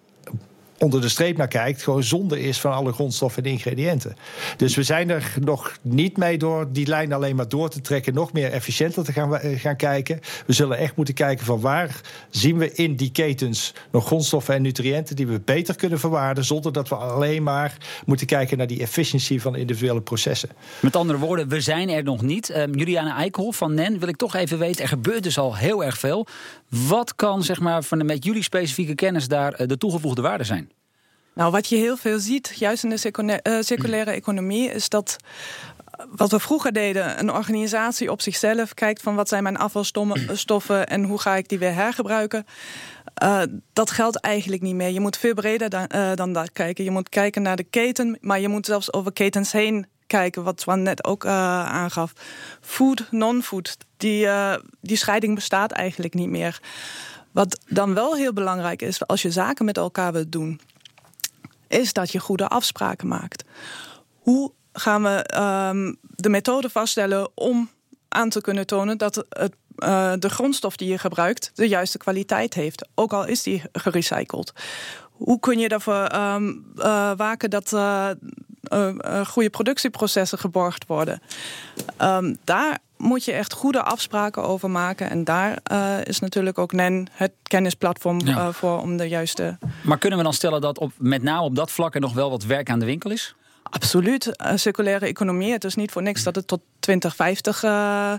onder 0.81 1.01
de 1.01 1.09
streep 1.09 1.37
naar 1.37 1.47
kijkt, 1.47 1.83
gewoon 1.83 2.03
zonde 2.03 2.41
is 2.41 2.59
van 2.59 2.73
alle 2.73 2.91
grondstoffen 2.91 3.43
en 3.43 3.51
ingrediënten. 3.51 4.15
Dus 4.57 4.75
we 4.75 4.83
zijn 4.83 5.09
er 5.09 5.33
nog 5.39 5.77
niet 5.81 6.17
mee 6.17 6.37
door 6.37 6.71
die 6.71 6.87
lijn 6.87 7.13
alleen 7.13 7.35
maar 7.35 7.47
door 7.47 7.69
te 7.69 7.81
trekken, 7.81 8.13
nog 8.13 8.33
meer 8.33 8.51
efficiënter 8.51 9.03
te 9.03 9.11
gaan, 9.11 9.37
eh, 9.37 9.59
gaan 9.59 9.75
kijken. 9.75 10.19
We 10.45 10.53
zullen 10.53 10.77
echt 10.77 10.95
moeten 10.95 11.13
kijken 11.13 11.45
van 11.45 11.59
waar 11.59 12.01
zien 12.29 12.57
we 12.57 12.71
in 12.71 12.95
die 12.95 13.11
ketens 13.11 13.73
nog 13.91 14.05
grondstoffen 14.05 14.55
en 14.55 14.61
nutriënten 14.61 15.15
die 15.15 15.27
we 15.27 15.41
beter 15.45 15.75
kunnen 15.75 15.99
verwaarden, 15.99 16.43
zonder 16.45 16.71
dat 16.71 16.89
we 16.89 16.95
alleen 16.95 17.43
maar 17.43 17.77
moeten 18.05 18.27
kijken 18.27 18.57
naar 18.57 18.67
die 18.67 18.81
efficiëntie 18.81 19.41
van 19.41 19.55
individuele 19.55 20.01
processen. 20.01 20.49
Met 20.79 20.95
andere 20.95 21.19
woorden, 21.19 21.47
we 21.47 21.61
zijn 21.61 21.89
er 21.89 22.03
nog 22.03 22.21
niet. 22.21 22.49
Uh, 22.49 22.63
Juliana 22.71 23.15
Eikel 23.15 23.51
van 23.51 23.73
NEN 23.73 23.99
wil 23.99 24.07
ik 24.07 24.17
toch 24.17 24.35
even 24.35 24.59
weten, 24.59 24.81
er 24.81 24.87
gebeurt 24.87 25.23
dus 25.23 25.37
al 25.37 25.55
heel 25.55 25.83
erg 25.83 25.97
veel. 25.97 26.27
Wat 26.69 27.15
kan 27.15 27.43
zeg 27.43 27.59
maar, 27.59 27.83
van 27.83 27.97
de, 27.97 28.03
met 28.03 28.25
jullie 28.25 28.43
specifieke 28.43 28.95
kennis 28.95 29.27
daar 29.27 29.61
uh, 29.61 29.67
de 29.67 29.77
toegevoegde 29.77 30.21
waarde 30.21 30.43
zijn? 30.43 30.70
Nou, 31.33 31.51
wat 31.51 31.67
je 31.67 31.75
heel 31.75 31.97
veel 31.97 32.19
ziet, 32.19 32.53
juist 32.55 32.83
in 32.83 32.89
de 32.89 33.39
uh, 33.43 33.61
circulaire 33.61 34.11
economie, 34.11 34.69
is 34.71 34.89
dat 34.89 35.17
wat 36.09 36.31
we 36.31 36.39
vroeger 36.39 36.73
deden, 36.73 37.19
een 37.19 37.31
organisatie 37.31 38.11
op 38.11 38.21
zichzelf 38.21 38.73
kijkt 38.73 39.01
van 39.01 39.15
wat 39.15 39.29
zijn 39.29 39.43
mijn 39.43 39.57
afvalstoffen 39.57 40.87
en 40.95 41.03
hoe 41.03 41.19
ga 41.19 41.35
ik 41.35 41.49
die 41.49 41.59
weer 41.59 41.73
hergebruiken. 41.73 42.45
dat 43.73 43.91
geldt 43.91 44.19
eigenlijk 44.19 44.61
niet 44.61 44.75
meer. 44.75 44.89
Je 44.89 44.99
moet 44.99 45.17
veel 45.17 45.33
breder 45.33 45.69
dan, 45.69 45.87
dan 46.15 46.33
dat 46.33 46.51
kijken. 46.51 46.83
Je 46.83 46.91
moet 46.91 47.09
kijken 47.09 47.41
naar 47.41 47.55
de 47.55 47.63
keten, 47.63 48.17
maar 48.21 48.39
je 48.39 48.47
moet 48.47 48.65
zelfs 48.65 48.93
over 48.93 49.13
ketens 49.13 49.51
heen 49.51 49.85
kijken, 50.07 50.43
wat 50.43 50.61
Swan 50.61 50.81
net 50.81 51.03
ook 51.03 51.25
aangaf. 51.25 52.13
Food, 52.61 53.07
non-food, 53.11 53.77
die, 53.97 54.27
die 54.81 54.97
scheiding 54.97 55.35
bestaat 55.35 55.71
eigenlijk 55.71 56.13
niet 56.13 56.29
meer. 56.29 56.59
Wat 57.31 57.59
dan 57.67 57.93
wel 57.93 58.15
heel 58.15 58.33
belangrijk 58.33 58.81
is, 58.81 59.07
als 59.07 59.21
je 59.21 59.31
zaken 59.31 59.65
met 59.65 59.77
elkaar 59.77 60.11
wilt 60.13 60.31
doen, 60.31 60.59
is 61.71 61.93
dat 61.93 62.11
je 62.11 62.19
goede 62.19 62.47
afspraken 62.47 63.07
maakt. 63.07 63.43
Hoe 64.19 64.51
gaan 64.73 65.03
we 65.03 65.39
um, 65.69 65.97
de 66.01 66.29
methode 66.29 66.69
vaststellen 66.69 67.29
om 67.33 67.69
aan 68.07 68.29
te 68.29 68.41
kunnen 68.41 68.67
tonen 68.67 68.97
dat 68.97 69.25
het, 69.29 69.53
uh, 69.77 70.13
de 70.19 70.29
grondstof 70.29 70.75
die 70.75 70.89
je 70.89 70.97
gebruikt 70.97 71.51
de 71.53 71.67
juiste 71.67 71.97
kwaliteit 71.97 72.53
heeft, 72.53 72.87
ook 72.95 73.13
al 73.13 73.25
is 73.25 73.43
die 73.43 73.61
gerecycled? 73.71 74.53
Hoe 75.11 75.39
kun 75.39 75.59
je 75.59 75.67
ervoor 75.67 76.11
um, 76.13 76.65
waken 77.15 77.49
dat 77.49 77.71
uh, 77.71 78.09
goede 79.25 79.49
productieprocessen 79.49 80.37
geborgd 80.37 80.85
worden? 80.87 81.21
Um, 82.01 82.37
daar 82.43 82.79
moet 83.01 83.25
je 83.25 83.31
echt 83.31 83.53
goede 83.53 83.83
afspraken 83.83 84.43
over 84.43 84.69
maken. 84.69 85.09
En 85.09 85.23
daar 85.23 85.57
uh, 85.71 85.97
is 86.03 86.19
natuurlijk 86.19 86.57
ook 86.57 86.71
NEN 86.71 87.07
het 87.11 87.31
kennisplatform 87.43 88.19
ja. 88.25 88.51
voor 88.51 88.81
om 88.81 88.97
de 88.97 89.07
juiste. 89.07 89.57
Maar 89.83 89.97
kunnen 89.97 90.17
we 90.17 90.23
dan 90.23 90.33
stellen 90.33 90.61
dat 90.61 90.79
op, 90.79 90.91
met 90.97 91.23
name 91.23 91.41
op 91.41 91.55
dat 91.55 91.71
vlak 91.71 91.95
er 91.95 92.01
nog 92.01 92.13
wel 92.13 92.29
wat 92.29 92.43
werk 92.43 92.69
aan 92.69 92.79
de 92.79 92.85
winkel 92.85 93.11
is? 93.11 93.35
Absoluut. 93.63 94.25
Uh, 94.25 94.51
circulaire 94.55 95.05
economie. 95.05 95.51
Het 95.51 95.63
is 95.63 95.75
niet 95.75 95.91
voor 95.91 96.01
niks 96.01 96.23
dat 96.23 96.35
het 96.35 96.47
tot 96.47 96.61
2050 96.79 97.63
uh, 97.63 98.13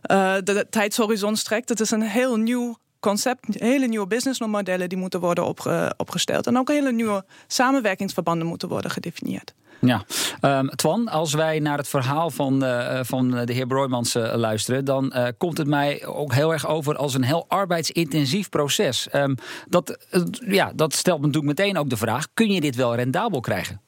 de, 0.00 0.40
de 0.42 0.66
tijdshorizon 0.70 1.36
strekt. 1.36 1.68
Het 1.68 1.80
is 1.80 1.90
een 1.90 2.02
heel 2.02 2.36
nieuw 2.36 2.76
concept, 3.00 3.46
hele 3.48 3.86
nieuwe 3.86 4.06
businessmodellen 4.06 4.88
die 4.88 4.98
moeten 4.98 5.20
worden 5.20 5.46
opge, 5.46 5.94
opgesteld. 5.96 6.46
En 6.46 6.58
ook 6.58 6.68
hele 6.68 6.92
nieuwe 6.92 7.24
samenwerkingsverbanden 7.46 8.46
moeten 8.46 8.68
worden 8.68 8.90
gedefinieerd. 8.90 9.54
Ja, 9.80 10.04
um, 10.40 10.68
Twan, 10.68 11.08
als 11.08 11.34
wij 11.34 11.58
naar 11.58 11.78
het 11.78 11.88
verhaal 11.88 12.30
van, 12.30 12.64
uh, 12.64 12.98
van 13.02 13.30
de 13.30 13.52
heer 13.52 13.66
Broijmans 13.66 14.16
uh, 14.16 14.34
luisteren, 14.34 14.84
dan 14.84 15.14
komt 15.38 15.58
het 15.58 15.66
mij 15.66 16.06
ook 16.06 16.32
heel 16.34 16.52
erg 16.52 16.66
over 16.66 16.96
als 16.96 17.14
een 17.14 17.24
heel 17.24 17.44
arbeidsintensief 17.48 18.48
proces. 18.48 19.08
Um, 19.12 19.34
dat, 19.68 19.98
ja, 20.46 20.72
dat 20.74 20.94
stelt 20.94 21.20
me 21.20 21.26
natuurlijk 21.26 21.58
meteen 21.58 21.78
ook 21.78 21.90
de 21.90 21.96
vraag: 21.96 22.26
kun 22.34 22.50
je 22.50 22.60
dit 22.60 22.76
wel 22.76 22.94
rendabel 22.94 23.40
krijgen? 23.40 23.80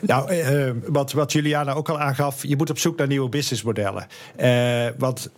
Nou, 0.00 0.74
wat, 0.86 1.12
wat 1.12 1.32
Juliana 1.32 1.72
ook 1.72 1.88
al 1.88 2.00
aangaf, 2.00 2.42
je 2.42 2.56
moet 2.56 2.70
op 2.70 2.78
zoek 2.78 2.98
naar 2.98 3.06
nieuwe 3.06 3.28
businessmodellen. 3.28 4.06
Want 4.98 5.30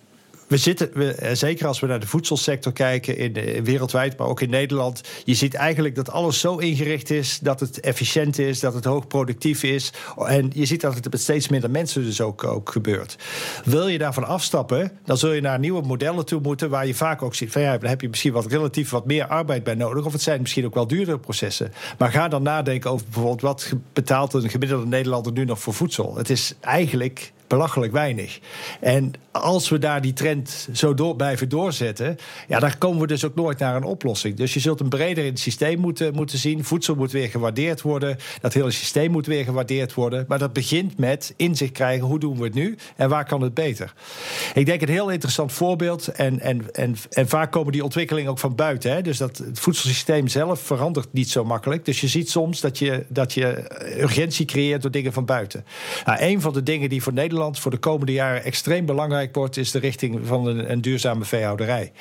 we 0.51 0.57
zitten, 0.57 1.19
eh, 1.19 1.35
zeker 1.35 1.67
als 1.67 1.81
we 1.81 1.87
naar 1.87 2.01
de 2.01 2.07
voedselsector 2.07 2.73
kijken, 2.73 3.17
in, 3.17 3.35
in, 3.35 3.65
wereldwijd, 3.65 4.19
maar 4.19 4.27
ook 4.27 4.41
in 4.41 4.51
Nederland. 4.51 5.01
Je 5.25 5.35
ziet 5.35 5.55
eigenlijk 5.55 5.95
dat 5.95 6.11
alles 6.11 6.41
zo 6.41 6.57
ingericht 6.57 7.11
is 7.11 7.39
dat 7.39 7.61
het 7.61 7.81
efficiënt 7.81 8.39
is, 8.39 8.61
dat 8.61 8.75
het 8.75 8.85
hoogproductief 8.85 9.63
is. 9.63 9.93
En 10.27 10.51
je 10.55 10.65
ziet 10.65 10.81
dat 10.81 10.95
het 10.95 11.11
met 11.11 11.21
steeds 11.21 11.49
minder 11.49 11.71
mensen 11.71 12.05
dus 12.05 12.21
ook, 12.21 12.45
ook 12.45 12.71
gebeurt. 12.71 13.17
Wil 13.65 13.89
je 13.89 13.99
daarvan 13.99 14.27
afstappen, 14.27 14.93
dan 15.05 15.17
zul 15.17 15.33
je 15.33 15.41
naar 15.41 15.59
nieuwe 15.59 15.83
modellen 15.83 16.27
toe 16.27 16.41
moeten, 16.41 16.71
waar 16.71 16.87
je 16.87 16.95
vaak 16.95 17.23
ook 17.23 17.35
ziet 17.35 17.53
van 17.53 17.63
ja, 17.63 17.79
dan 17.79 17.89
heb 17.89 18.01
je 18.01 18.09
misschien 18.09 18.33
wat 18.33 18.47
relatief 18.47 18.91
wat 18.91 19.07
meer 19.07 19.27
arbeid 19.27 19.65
bij 19.65 19.75
nodig. 19.75 20.05
Of 20.05 20.13
het 20.13 20.23
zijn 20.23 20.41
misschien 20.41 20.65
ook 20.67 20.75
wel 20.75 20.87
duurdere 20.87 21.19
processen. 21.19 21.73
Maar 21.99 22.11
ga 22.11 22.29
dan 22.29 22.43
nadenken 22.43 22.91
over 22.91 23.05
bijvoorbeeld 23.05 23.41
wat 23.41 23.73
betaalt 23.93 24.35
een 24.35 24.51
gemiddelde 24.51 24.87
Nederlander 24.87 25.33
nu 25.33 25.45
nog 25.45 25.61
voor 25.61 25.75
voedsel. 25.75 26.17
Het 26.17 26.31
is 26.31 26.55
eigenlijk 26.61 27.33
belachelijk 27.51 27.93
weinig. 27.93 28.39
En 28.81 29.13
als 29.33 29.69
we 29.69 29.79
daar 29.79 30.01
die 30.01 30.13
trend 30.13 30.69
zo 30.73 30.95
door, 30.95 31.17
blijven 31.17 31.49
doorzetten, 31.49 32.17
ja, 32.49 32.59
dan 32.59 32.79
komen 32.79 33.01
we 33.01 33.07
dus 33.07 33.25
ook 33.25 33.35
nooit 33.35 33.59
naar 33.59 33.77
een 33.77 33.85
oplossing. 33.85 34.37
Dus 34.37 34.55
je 34.55 34.61
zult 34.61 34.81
een 34.81 34.89
breder 34.89 35.25
in 35.25 35.31
het 35.31 35.39
systeem 35.39 35.79
moeten, 35.79 36.15
moeten 36.15 36.39
zien. 36.39 36.65
Voedsel 36.65 36.95
moet 36.95 37.13
weer 37.13 37.29
gewaardeerd 37.29 37.83
worden. 37.83 38.17
Dat 38.41 38.53
hele 38.53 38.71
systeem 38.71 39.11
moet 39.11 39.27
weer 39.27 39.45
gewaardeerd 39.45 39.95
worden. 39.95 40.25
Maar 40.29 40.39
dat 40.39 40.53
begint 40.53 40.99
met 40.99 41.35
inzicht 41.37 41.73
krijgen 41.73 42.07
hoe 42.07 42.19
doen 42.19 42.37
we 42.37 42.45
het 42.45 42.55
nu 42.55 42.77
en 42.97 43.09
waar 43.09 43.25
kan 43.25 43.43
het 43.43 43.55
beter. 43.55 43.93
Ik 44.55 44.67
denk 44.67 44.83
een 44.83 44.89
heel 44.89 45.11
interessant 45.11 45.53
voorbeeld. 45.53 46.09
En, 46.09 46.41
en, 46.41 46.75
en, 46.75 46.97
en 47.11 47.29
vaak 47.29 47.53
komen 47.53 47.73
die 47.73 47.85
ontwikkelingen 47.85 48.31
ook 48.31 48.39
van 48.39 48.55
buiten. 48.55 48.93
Hè? 48.93 49.03
Dus 49.03 49.19
dat 49.19 49.39
het 49.39 49.61
voedselsysteem 49.61 50.29
zelf 50.29 50.61
verandert 50.61 51.13
niet 51.13 51.31
zo 51.31 51.45
makkelijk. 51.45 51.85
Dus 51.85 52.01
je 52.01 52.09
ziet 52.09 52.31
soms 52.31 52.61
dat 52.61 52.79
je, 52.79 53.05
dat 53.09 53.33
je 53.33 53.65
urgentie 54.01 54.47
creëert 54.47 54.83
door 54.83 54.91
dingen 54.91 55.13
van 55.13 55.25
buiten. 55.25 55.65
Nou, 56.05 56.23
een 56.23 56.41
van 56.41 56.53
de 56.53 56.63
dingen 56.63 56.89
die 56.89 57.03
voor 57.03 57.13
Nederland 57.13 57.59
voor 57.59 57.71
de 57.71 57.79
komende 57.79 58.13
jaren 58.13 58.45
extreem 58.45 58.87
belangrijk 58.87 59.20
wordt, 59.33 59.57
is 59.57 59.71
de 59.71 59.79
richting 59.79 60.21
van 60.23 60.47
een, 60.47 60.71
een 60.71 60.81
duurzame 60.81 61.25
veehouderij. 61.25 61.93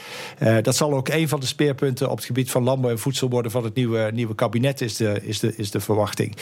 Uh, 0.43 0.57
dat 0.61 0.75
zal 0.75 0.93
ook 0.93 1.07
een 1.07 1.27
van 1.27 1.39
de 1.39 1.45
speerpunten 1.45 2.09
op 2.09 2.17
het 2.17 2.25
gebied 2.25 2.51
van 2.51 2.63
landbouw 2.63 2.91
en 2.91 2.99
voedsel 2.99 3.29
worden 3.29 3.51
van 3.51 3.63
het 3.63 3.75
nieuwe, 3.75 4.11
nieuwe 4.13 4.35
kabinet, 4.35 4.81
is 4.81 4.95
de, 4.95 5.19
is, 5.23 5.39
de, 5.39 5.53
is 5.55 5.71
de 5.71 5.79
verwachting. 5.79 6.35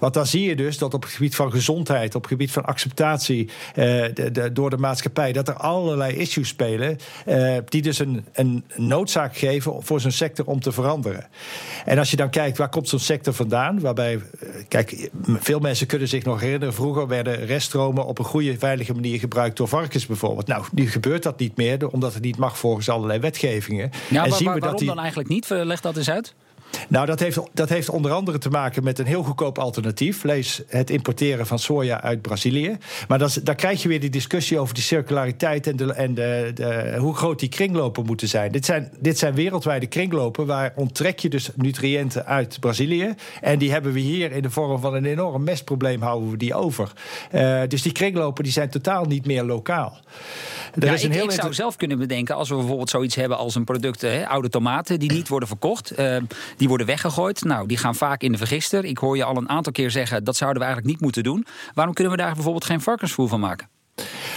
Want 0.00 0.14
dan 0.14 0.26
zie 0.26 0.48
je 0.48 0.56
dus 0.56 0.78
dat 0.78 0.94
op 0.94 1.02
het 1.02 1.12
gebied 1.12 1.34
van 1.34 1.50
gezondheid, 1.50 2.14
op 2.14 2.22
het 2.22 2.30
gebied 2.30 2.50
van 2.50 2.64
acceptatie 2.64 3.44
uh, 3.44 4.04
de, 4.14 4.50
door 4.52 4.70
de 4.70 4.76
maatschappij, 4.76 5.32
dat 5.32 5.48
er 5.48 5.54
allerlei 5.54 6.16
issues 6.16 6.48
spelen 6.48 6.98
uh, 7.26 7.56
die 7.68 7.82
dus 7.82 7.98
een, 7.98 8.24
een 8.32 8.64
noodzaak 8.76 9.36
geven 9.36 9.82
voor 9.82 10.00
zo'n 10.00 10.10
sector 10.10 10.46
om 10.46 10.60
te 10.60 10.72
veranderen. 10.72 11.26
En 11.84 11.98
als 11.98 12.10
je 12.10 12.16
dan 12.16 12.30
kijkt, 12.30 12.58
waar 12.58 12.68
komt 12.68 12.88
zo'n 12.88 12.98
sector 12.98 13.34
vandaan? 13.34 13.80
Waarbij, 13.80 14.20
kijk, 14.68 15.10
veel 15.26 15.58
mensen 15.58 15.86
kunnen 15.86 16.08
zich 16.08 16.24
nog 16.24 16.40
herinneren, 16.40 16.74
vroeger 16.74 17.08
werden 17.08 17.46
reststromen 17.46 18.06
op 18.06 18.18
een 18.18 18.24
goede, 18.24 18.58
veilige 18.58 18.94
manier 18.94 19.18
gebruikt 19.18 19.56
door 19.56 19.68
varkens 19.68 20.06
bijvoorbeeld. 20.18 20.46
Nou, 20.46 20.64
nu 20.72 20.90
gebeurt 20.90 21.22
dat 21.22 21.38
niet 21.38 21.56
meer, 21.56 21.88
omdat 21.88 22.14
het 22.14 22.22
niet 22.22 22.36
mag 22.36 22.58
volgens 22.58 22.88
allerlei 22.88 23.18
wetgevingen. 23.18 23.90
Ja, 24.10 24.24
en 24.24 24.32
zien 24.32 24.38
we 24.38 24.44
waarom 24.44 24.60
dat 24.70 24.78
die... 24.78 24.88
dan 24.88 24.98
eigenlijk 24.98 25.28
niet? 25.28 25.48
Leg 25.48 25.80
dat 25.80 25.96
eens 25.96 26.10
uit. 26.10 26.34
Nou, 26.88 27.06
dat 27.06 27.20
heeft, 27.20 27.40
dat 27.52 27.68
heeft 27.68 27.88
onder 27.88 28.12
andere 28.12 28.38
te 28.38 28.48
maken 28.48 28.84
met 28.84 28.98
een 28.98 29.06
heel 29.06 29.22
goedkoop 29.22 29.58
alternatief. 29.58 30.22
Lees 30.22 30.62
het 30.66 30.90
importeren 30.90 31.46
van 31.46 31.58
soja 31.58 32.02
uit 32.02 32.22
Brazilië. 32.22 32.76
Maar 33.08 33.18
dat, 33.18 33.40
daar 33.42 33.54
krijg 33.54 33.82
je 33.82 33.88
weer 33.88 34.00
die 34.00 34.10
discussie 34.10 34.58
over 34.58 34.74
die 34.74 34.82
circulariteit 34.82 35.66
en, 35.66 35.76
de, 35.76 35.92
en 35.92 36.14
de, 36.14 36.50
de, 36.54 36.96
hoe 36.98 37.14
groot 37.14 37.38
die 37.38 37.48
kringlopen 37.48 38.06
moeten 38.06 38.28
zijn. 38.28 38.52
Dit, 38.52 38.64
zijn. 38.64 38.92
dit 39.00 39.18
zijn 39.18 39.34
wereldwijde 39.34 39.86
kringlopen 39.86 40.46
waar 40.46 40.72
onttrek 40.76 41.18
je 41.18 41.28
dus 41.28 41.50
nutriënten 41.56 42.26
uit 42.26 42.60
Brazilië. 42.60 43.14
En 43.40 43.58
die 43.58 43.70
hebben 43.70 43.92
we 43.92 44.00
hier 44.00 44.32
in 44.32 44.42
de 44.42 44.50
vorm 44.50 44.80
van 44.80 44.94
een 44.94 45.04
enorm 45.04 45.44
mestprobleem 45.44 46.02
houden 46.02 46.30
we 46.30 46.36
die 46.36 46.54
over. 46.54 46.92
Uh, 47.32 47.60
dus 47.68 47.82
die 47.82 47.92
kringlopen 47.92 48.44
die 48.44 48.52
zijn 48.52 48.70
totaal 48.70 49.04
niet 49.04 49.26
meer 49.26 49.44
lokaal. 49.44 49.98
Er 50.74 50.86
ja, 50.86 50.92
is 50.92 51.02
een 51.02 51.10
ik, 51.10 51.16
heel 51.16 51.24
ik 51.24 51.30
zou 51.30 51.54
zelf 51.54 51.76
kunnen 51.76 51.98
bedenken 51.98 52.34
als 52.34 52.48
we 52.48 52.54
bijvoorbeeld 52.54 52.90
zoiets 52.90 53.14
hebben 53.14 53.36
als 53.38 53.54
een 53.54 53.64
product, 53.64 54.00
hè, 54.00 54.28
oude 54.28 54.48
tomaten 54.48 54.98
die 54.98 55.12
niet 55.12 55.28
worden 55.28 55.48
verkocht. 55.48 55.98
Uh, 55.98 56.16
die 56.56 56.63
worden 56.68 56.86
weggegooid. 56.86 57.44
Nou, 57.44 57.66
die 57.66 57.76
gaan 57.76 57.94
vaak 57.94 58.22
in 58.22 58.32
de 58.32 58.38
vergister. 58.38 58.84
Ik 58.84 58.98
hoor 58.98 59.16
je 59.16 59.24
al 59.24 59.36
een 59.36 59.48
aantal 59.48 59.72
keer 59.72 59.90
zeggen 59.90 60.24
dat 60.24 60.36
zouden 60.36 60.60
we 60.60 60.66
eigenlijk 60.66 60.94
niet 60.94 61.04
moeten 61.04 61.22
doen. 61.22 61.46
Waarom 61.74 61.94
kunnen 61.94 62.12
we 62.12 62.18
daar 62.18 62.34
bijvoorbeeld 62.34 62.64
geen 62.64 62.80
varkensvoer 62.80 63.28
van 63.28 63.40
maken? 63.40 63.68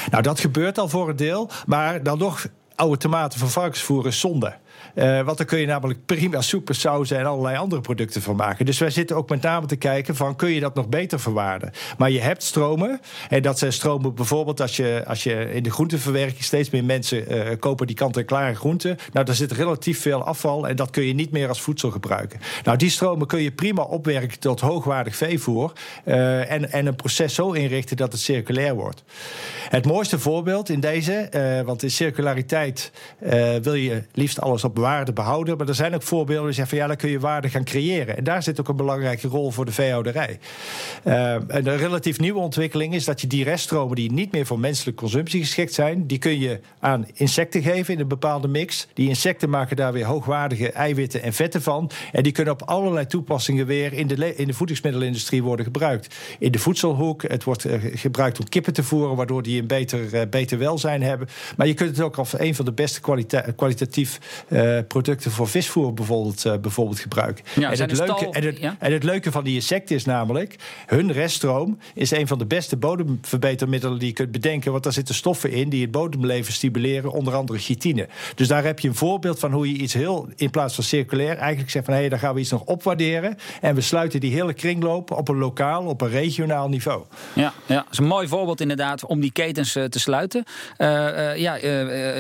Nou, 0.09 0.23
dat 0.23 0.39
gebeurt 0.39 0.77
al 0.77 0.89
voor 0.89 1.09
een 1.09 1.15
deel. 1.15 1.49
Maar 1.65 2.03
dan 2.03 2.17
nog 2.17 2.47
oude 2.75 2.97
tomaten 2.97 3.39
van 3.39 3.49
varkensvoer 3.49 4.07
is 4.07 4.19
zonde. 4.19 4.57
Uh, 4.97 5.21
want 5.21 5.37
dan 5.37 5.45
kun 5.45 5.59
je 5.59 5.65
namelijk 5.65 6.05
prima 6.05 6.41
soepen, 6.41 6.75
sauzen 6.75 7.17
en 7.17 7.25
allerlei 7.25 7.57
andere 7.57 7.81
producten 7.81 8.21
van 8.21 8.35
maken. 8.35 8.65
Dus 8.65 8.79
wij 8.79 8.89
zitten 8.89 9.15
ook 9.15 9.29
met 9.29 9.41
name 9.41 9.65
te 9.65 9.75
kijken 9.75 10.15
van 10.15 10.35
kun 10.35 10.49
je 10.49 10.59
dat 10.59 10.75
nog 10.75 10.89
beter 10.89 11.19
verwaarden. 11.19 11.71
Maar 11.97 12.11
je 12.11 12.19
hebt 12.19 12.43
stromen. 12.43 13.01
En 13.29 13.41
dat 13.41 13.59
zijn 13.59 13.73
stromen 13.73 14.15
bijvoorbeeld 14.15 14.61
als 14.61 14.75
je, 14.75 15.03
als 15.07 15.23
je 15.23 15.53
in 15.53 15.63
de 15.63 15.71
groenteverwerking 15.71 16.43
steeds 16.43 16.69
meer 16.69 16.83
mensen 16.83 17.33
uh, 17.33 17.41
kopen 17.59 17.87
die 17.87 17.95
kant-en-klare 17.95 18.55
groenten. 18.55 18.97
Nou, 19.13 19.25
daar 19.25 19.35
zit 19.35 19.51
relatief 19.51 20.01
veel 20.01 20.23
afval 20.23 20.67
en 20.67 20.75
dat 20.75 20.89
kun 20.89 21.03
je 21.03 21.13
niet 21.13 21.31
meer 21.31 21.47
als 21.47 21.61
voedsel 21.61 21.91
gebruiken. 21.91 22.39
Nou, 22.63 22.77
die 22.77 22.89
stromen 22.89 23.27
kun 23.27 23.41
je 23.41 23.51
prima 23.51 23.81
opwerken 23.81 24.39
tot 24.39 24.59
hoogwaardig 24.59 25.15
veevoer. 25.15 25.73
Uh, 26.05 26.51
en, 26.51 26.71
en 26.71 26.85
een 26.85 26.95
proces 26.95 27.33
zo 27.33 27.51
inrichten 27.51 27.97
dat 27.97 28.11
het 28.11 28.21
circulair 28.21 28.75
wordt. 28.75 29.03
Het 29.69 29.85
mooiste 29.85 30.19
voorbeeld 30.19 30.69
in 30.69 30.79
deze, 30.79 31.29
want 31.65 31.83
in 31.83 31.91
circulariteit 31.91 32.91
wil 33.61 33.73
je 33.73 34.03
liefst 34.13 34.41
alles 34.41 34.63
op 34.63 34.75
waarde 34.87 35.13
behouden. 35.13 35.57
Maar 35.57 35.67
er 35.67 35.75
zijn 35.75 35.95
ook 35.95 36.03
voorbeelden 36.03 36.45
die 36.45 36.53
zeggen 36.53 36.77
van 36.77 36.77
ja, 36.77 36.87
dan 36.87 37.01
kun 37.01 37.09
je 37.09 37.19
waarde 37.19 37.49
gaan 37.49 37.63
creëren. 37.63 38.17
En 38.17 38.23
daar 38.23 38.43
zit 38.43 38.59
ook 38.59 38.67
een 38.67 38.75
belangrijke 38.75 39.27
rol 39.27 39.51
voor 39.51 39.65
de 39.65 39.71
veehouderij. 39.71 40.39
Uh, 41.03 41.35
een 41.47 41.77
relatief 41.77 42.19
nieuwe 42.19 42.39
ontwikkeling 42.39 42.93
is 42.93 43.05
dat 43.05 43.21
je 43.21 43.27
die 43.27 43.43
reststromen 43.43 43.95
die 43.95 44.11
niet 44.11 44.31
meer 44.31 44.45
voor 44.45 44.59
menselijke 44.59 44.99
consumptie 44.99 45.41
geschikt 45.41 45.73
zijn, 45.73 46.07
die 46.07 46.17
kun 46.17 46.39
je 46.39 46.59
aan 46.79 47.07
insecten 47.13 47.61
geven 47.61 47.93
in 47.93 47.99
een 47.99 48.07
bepaalde 48.07 48.47
mix. 48.47 48.87
Die 48.93 49.07
insecten 49.09 49.49
maken 49.49 49.75
daar 49.75 49.93
weer 49.93 50.05
hoogwaardige 50.05 50.71
eiwitten 50.71 51.21
en 51.21 51.33
vetten 51.33 51.61
van. 51.61 51.91
En 52.11 52.23
die 52.23 52.31
kunnen 52.31 52.53
op 52.53 52.61
allerlei 52.61 53.05
toepassingen 53.05 53.65
weer 53.65 53.93
in 53.93 54.07
de, 54.07 54.35
in 54.35 54.47
de 54.47 54.53
voedingsmiddelenindustrie 54.53 55.43
worden 55.43 55.65
gebruikt. 55.65 56.15
In 56.39 56.51
de 56.51 56.59
voedselhoek, 56.59 57.21
het 57.21 57.43
wordt 57.43 57.65
eh, 57.65 57.79
gebruikt 57.93 58.39
om 58.39 58.49
kippen 58.49 58.73
te 58.73 58.83
voeren, 58.83 59.15
waardoor 59.15 59.43
die 59.43 59.61
een 59.61 59.67
beter, 59.67 60.13
uh, 60.13 60.21
beter 60.29 60.57
welzijn 60.57 61.01
hebben. 61.01 61.27
Maar 61.57 61.67
je 61.67 61.73
kunt 61.73 61.89
het 61.89 62.01
ook 62.01 62.17
als 62.17 62.39
een 62.39 62.55
van 62.55 62.65
de 62.65 62.73
beste 62.73 63.01
kwalita 63.01 63.41
kwalitatief 63.55 64.19
producten 64.87 65.31
voor 65.31 65.47
visvoer 65.47 65.93
bijvoorbeeld, 65.93 66.61
bijvoorbeeld 66.61 66.99
gebruiken. 66.99 67.45
Ja, 67.55 67.71
en, 67.71 67.79
het 67.79 67.97
leuke, 67.97 68.29
en, 68.29 68.43
het, 68.43 68.59
en 68.79 68.93
het 68.93 69.03
leuke 69.03 69.31
van 69.31 69.43
die 69.43 69.55
insecten 69.55 69.95
is 69.95 70.05
namelijk, 70.05 70.55
hun 70.85 71.11
reststroom 71.11 71.77
is 71.93 72.11
een 72.11 72.27
van 72.27 72.37
de 72.37 72.45
beste 72.45 72.77
bodemverbetermiddelen 72.77 73.99
die 73.99 74.07
je 74.07 74.13
kunt 74.13 74.31
bedenken. 74.31 74.71
Want 74.71 74.83
daar 74.83 74.93
zitten 74.93 75.15
stoffen 75.15 75.51
in 75.51 75.69
die 75.69 75.81
het 75.81 75.91
bodemleven 75.91 76.53
stimuleren, 76.53 77.11
onder 77.11 77.35
andere 77.35 77.59
chitine. 77.59 78.07
Dus 78.35 78.47
daar 78.47 78.63
heb 78.63 78.79
je 78.79 78.87
een 78.87 78.95
voorbeeld 78.95 79.39
van 79.39 79.51
hoe 79.51 79.71
je 79.71 79.77
iets 79.77 79.93
heel, 79.93 80.29
in 80.35 80.49
plaats 80.49 80.75
van 80.75 80.83
circulair, 80.83 81.37
eigenlijk 81.37 81.71
zegt 81.71 81.85
van 81.85 81.93
hé, 81.93 81.99
hey, 81.99 82.09
daar 82.09 82.19
gaan 82.19 82.33
we 82.33 82.39
iets 82.39 82.51
nog 82.51 82.63
opwaarderen. 82.63 83.37
En 83.61 83.75
we 83.75 83.81
sluiten 83.81 84.19
die 84.19 84.33
hele 84.33 84.53
kringloop 84.53 85.11
op 85.11 85.27
een 85.27 85.37
lokaal, 85.37 85.85
op 85.85 86.01
een 86.01 86.09
regionaal 86.09 86.69
niveau. 86.69 87.03
Ja, 87.33 87.53
ja 87.65 87.75
dat 87.75 87.91
is 87.91 87.97
een 87.97 88.05
mooi 88.05 88.27
voorbeeld 88.27 88.61
inderdaad 88.61 89.05
om 89.05 89.19
die 89.19 89.31
ketens 89.31 89.75
uh, 89.75 89.83
te 89.83 89.99
sluiten. 89.99 90.43
Uh, 90.77 90.87
uh, 90.87 91.37
ja, 91.37 91.59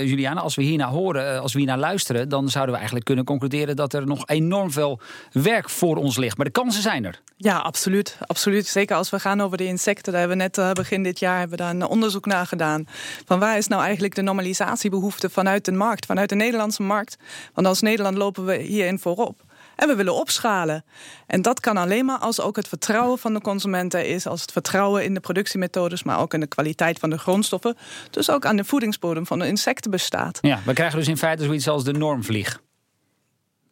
Juliana, 0.03 0.41
als 0.41 0.55
we 0.55 0.63
hier 0.63 0.77
naar 0.77 0.89
horen, 0.89 1.41
als 1.41 1.53
we 1.53 1.59
hier 1.59 1.67
naar 1.67 1.77
luisteren, 1.77 2.29
dan 2.29 2.46
zouden 2.49 2.71
we 2.71 2.77
eigenlijk 2.77 3.05
kunnen 3.05 3.25
concluderen 3.25 3.75
dat 3.75 3.93
er 3.93 4.07
nog 4.07 4.27
enorm 4.27 4.71
veel 4.71 4.99
werk 5.31 5.69
voor 5.69 5.95
ons 5.95 6.17
ligt. 6.17 6.37
Maar 6.37 6.45
de 6.45 6.51
kansen 6.51 6.81
zijn 6.81 7.05
er. 7.05 7.21
Ja, 7.37 7.57
absoluut. 7.57 8.17
absoluut. 8.27 8.67
Zeker 8.67 8.95
als 8.95 9.09
we 9.09 9.19
gaan 9.19 9.41
over 9.41 9.57
de 9.57 9.65
insecten. 9.65 10.11
Daar 10.11 10.21
hebben 10.21 10.37
we 10.37 10.43
net 10.43 10.73
begin 10.73 11.03
dit 11.03 11.19
jaar 11.19 11.39
hebben 11.39 11.57
we 11.57 11.63
een 11.63 11.85
onderzoek 11.85 12.25
naar 12.25 12.47
gedaan. 12.47 12.87
Van 13.25 13.39
waar 13.39 13.57
is 13.57 13.67
nou 13.67 13.83
eigenlijk 13.83 14.15
de 14.15 14.21
normalisatiebehoefte 14.21 15.29
vanuit 15.29 15.65
de 15.65 15.71
markt, 15.71 16.05
vanuit 16.05 16.29
de 16.29 16.35
Nederlandse 16.35 16.83
markt? 16.83 17.17
Want 17.53 17.67
als 17.67 17.81
Nederland 17.81 18.17
lopen 18.17 18.45
we 18.45 18.55
hierin 18.55 18.99
voorop. 18.99 19.45
En 19.77 19.87
we 19.87 19.95
willen 19.95 20.13
opschalen. 20.13 20.85
En 21.27 21.41
dat 21.41 21.59
kan 21.59 21.77
alleen 21.77 22.05
maar 22.05 22.17
als 22.17 22.41
ook 22.41 22.55
het 22.55 22.67
vertrouwen 22.67 23.17
van 23.17 23.33
de 23.33 23.41
consumenten 23.41 24.07
is, 24.07 24.27
als 24.27 24.41
het 24.41 24.51
vertrouwen 24.51 25.03
in 25.03 25.13
de 25.13 25.19
productiemethodes, 25.19 26.03
maar 26.03 26.19
ook 26.19 26.33
in 26.33 26.39
de 26.39 26.47
kwaliteit 26.47 26.99
van 26.99 27.09
de 27.09 27.17
grondstoffen. 27.17 27.77
Dus 28.11 28.29
ook 28.29 28.45
aan 28.45 28.55
de 28.55 28.63
voedingsbodem 28.63 29.25
van 29.25 29.39
de 29.39 29.47
insecten 29.47 29.91
bestaat. 29.91 30.39
Ja, 30.41 30.59
we 30.65 30.73
krijgen 30.73 30.99
dus 30.99 31.07
in 31.07 31.17
feite 31.17 31.43
zoiets 31.43 31.67
als 31.67 31.83
de 31.83 31.93
normvlieg. 31.93 32.59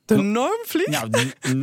De 0.05 0.15
normvlieg? 0.15 0.87
Nou, 0.87 1.09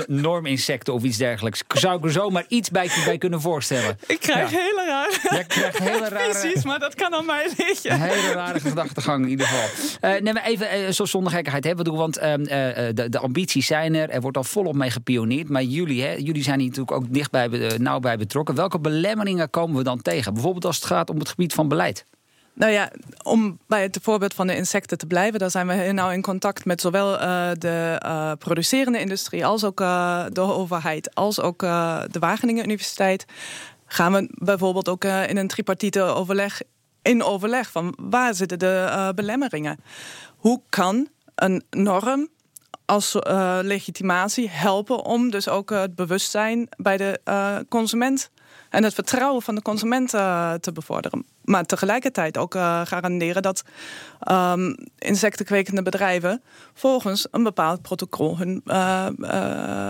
norminsecten 0.06 0.94
of 0.94 1.02
iets 1.02 1.16
dergelijks. 1.16 1.62
Zou 1.68 1.98
ik 1.98 2.04
er 2.04 2.12
zomaar 2.12 2.44
iets 2.48 2.70
bij, 2.70 2.90
bij 3.04 3.18
kunnen 3.18 3.40
voorstellen. 3.40 3.98
Ik 4.06 4.20
krijg 4.20 4.50
hele 4.50 4.84
rare... 4.86 5.18
Jij 5.30 5.44
krijgt 5.44 5.78
hele 5.78 6.08
rare... 6.14 6.30
Precies, 6.30 6.64
maar 6.64 6.78
dat 6.78 6.94
kan 6.94 7.14
aan 7.14 7.26
mij 7.26 7.50
liggen. 7.56 7.92
Een 7.92 8.00
hele 8.00 8.32
rare 8.32 8.60
gedachtegang 8.60 9.24
in 9.24 9.30
ieder 9.30 9.46
geval. 9.46 10.10
Uh, 10.10 10.20
nee, 10.20 10.32
maar 10.32 10.44
even 10.44 10.80
uh, 10.80 10.88
zo 10.88 11.04
zonder 11.04 11.32
gekkigheid 11.32 11.64
hebben 11.64 11.84
doen, 11.84 11.96
want 11.96 12.18
uh, 12.18 12.34
de, 12.34 13.06
de, 13.08 13.18
ambities 13.18 13.66
zijn 13.66 13.94
er. 13.94 14.10
Er 14.10 14.20
wordt 14.20 14.36
al 14.36 14.44
volop 14.44 14.74
mee 14.74 14.90
gepioneerd. 14.90 15.48
Maar 15.48 15.62
jullie, 15.62 16.02
hè, 16.02 16.12
jullie 16.12 16.42
zijn 16.42 16.58
hier 16.58 16.68
natuurlijk 16.68 16.96
ook 16.96 17.12
dichtbij, 17.12 17.48
nauw 17.78 18.00
bij 18.00 18.16
betrokken. 18.16 18.54
Welke 18.54 18.78
belemmeringen 18.78 19.50
komen 19.50 19.76
we 19.76 19.82
dan 19.82 20.02
tegen? 20.02 20.32
Bijvoorbeeld 20.32 20.64
als 20.64 20.76
het 20.76 20.84
gaat 20.84 21.10
om 21.10 21.18
het 21.18 21.28
gebied 21.28 21.54
van 21.54 21.68
beleid. 21.68 22.06
Nou 22.54 22.72
ja, 22.72 22.90
om 23.22 23.58
bij 23.66 23.82
het 23.82 23.98
voorbeeld 24.02 24.34
van 24.34 24.46
de 24.46 24.56
insecten 24.56 24.98
te 24.98 25.06
blijven, 25.06 25.38
daar 25.38 25.50
zijn 25.50 25.66
we 25.66 25.92
nauw 25.92 26.10
in 26.10 26.22
contact 26.22 26.64
met 26.64 26.80
zowel 26.80 27.14
uh, 27.14 27.50
de 27.58 28.00
uh, 28.04 28.32
producerende 28.38 29.00
industrie 29.00 29.46
als 29.46 29.64
ook 29.64 29.80
uh, 29.80 30.24
de 30.32 30.40
overheid, 30.40 31.14
als 31.14 31.40
ook 31.40 31.60
de 31.60 32.18
Wageningen 32.18 32.64
Universiteit. 32.64 33.24
Gaan 33.86 34.12
we 34.12 34.28
bijvoorbeeld 34.30 34.88
ook 34.88 35.04
in 35.04 35.36
een 35.36 35.48
tripartite 35.48 36.02
overleg 36.02 36.60
in 37.02 37.22
overleg 37.22 37.70
van 37.70 37.94
waar 38.00 38.34
zitten 38.34 38.58
de 38.58 39.12
belemmeringen? 39.14 39.78
Hoe 40.36 40.60
kan 40.68 41.08
een 41.34 41.64
norm 41.70 42.28
als 42.84 43.16
legitimatie 43.62 44.48
helpen 44.50 45.04
om 45.04 45.30
dus 45.30 45.48
ook 45.48 45.70
het 45.70 45.94
bewustzijn 45.94 46.68
bij 46.76 46.96
de 46.96 47.20
consument 47.68 48.30
en 48.72 48.84
het 48.84 48.94
vertrouwen 48.94 49.42
van 49.42 49.54
de 49.54 49.62
consument 49.62 50.14
uh, 50.14 50.52
te 50.52 50.72
bevorderen. 50.72 51.24
Maar 51.44 51.64
tegelijkertijd 51.64 52.38
ook 52.38 52.54
uh, 52.54 52.80
garanderen 52.84 53.42
dat 53.42 53.62
um, 54.30 54.76
insectenkwekende 54.98 55.82
bedrijven 55.82 56.42
volgens 56.74 57.26
een 57.30 57.42
bepaald 57.42 57.82
protocol 57.82 58.38
hun, 58.38 58.62
uh, 58.64 59.06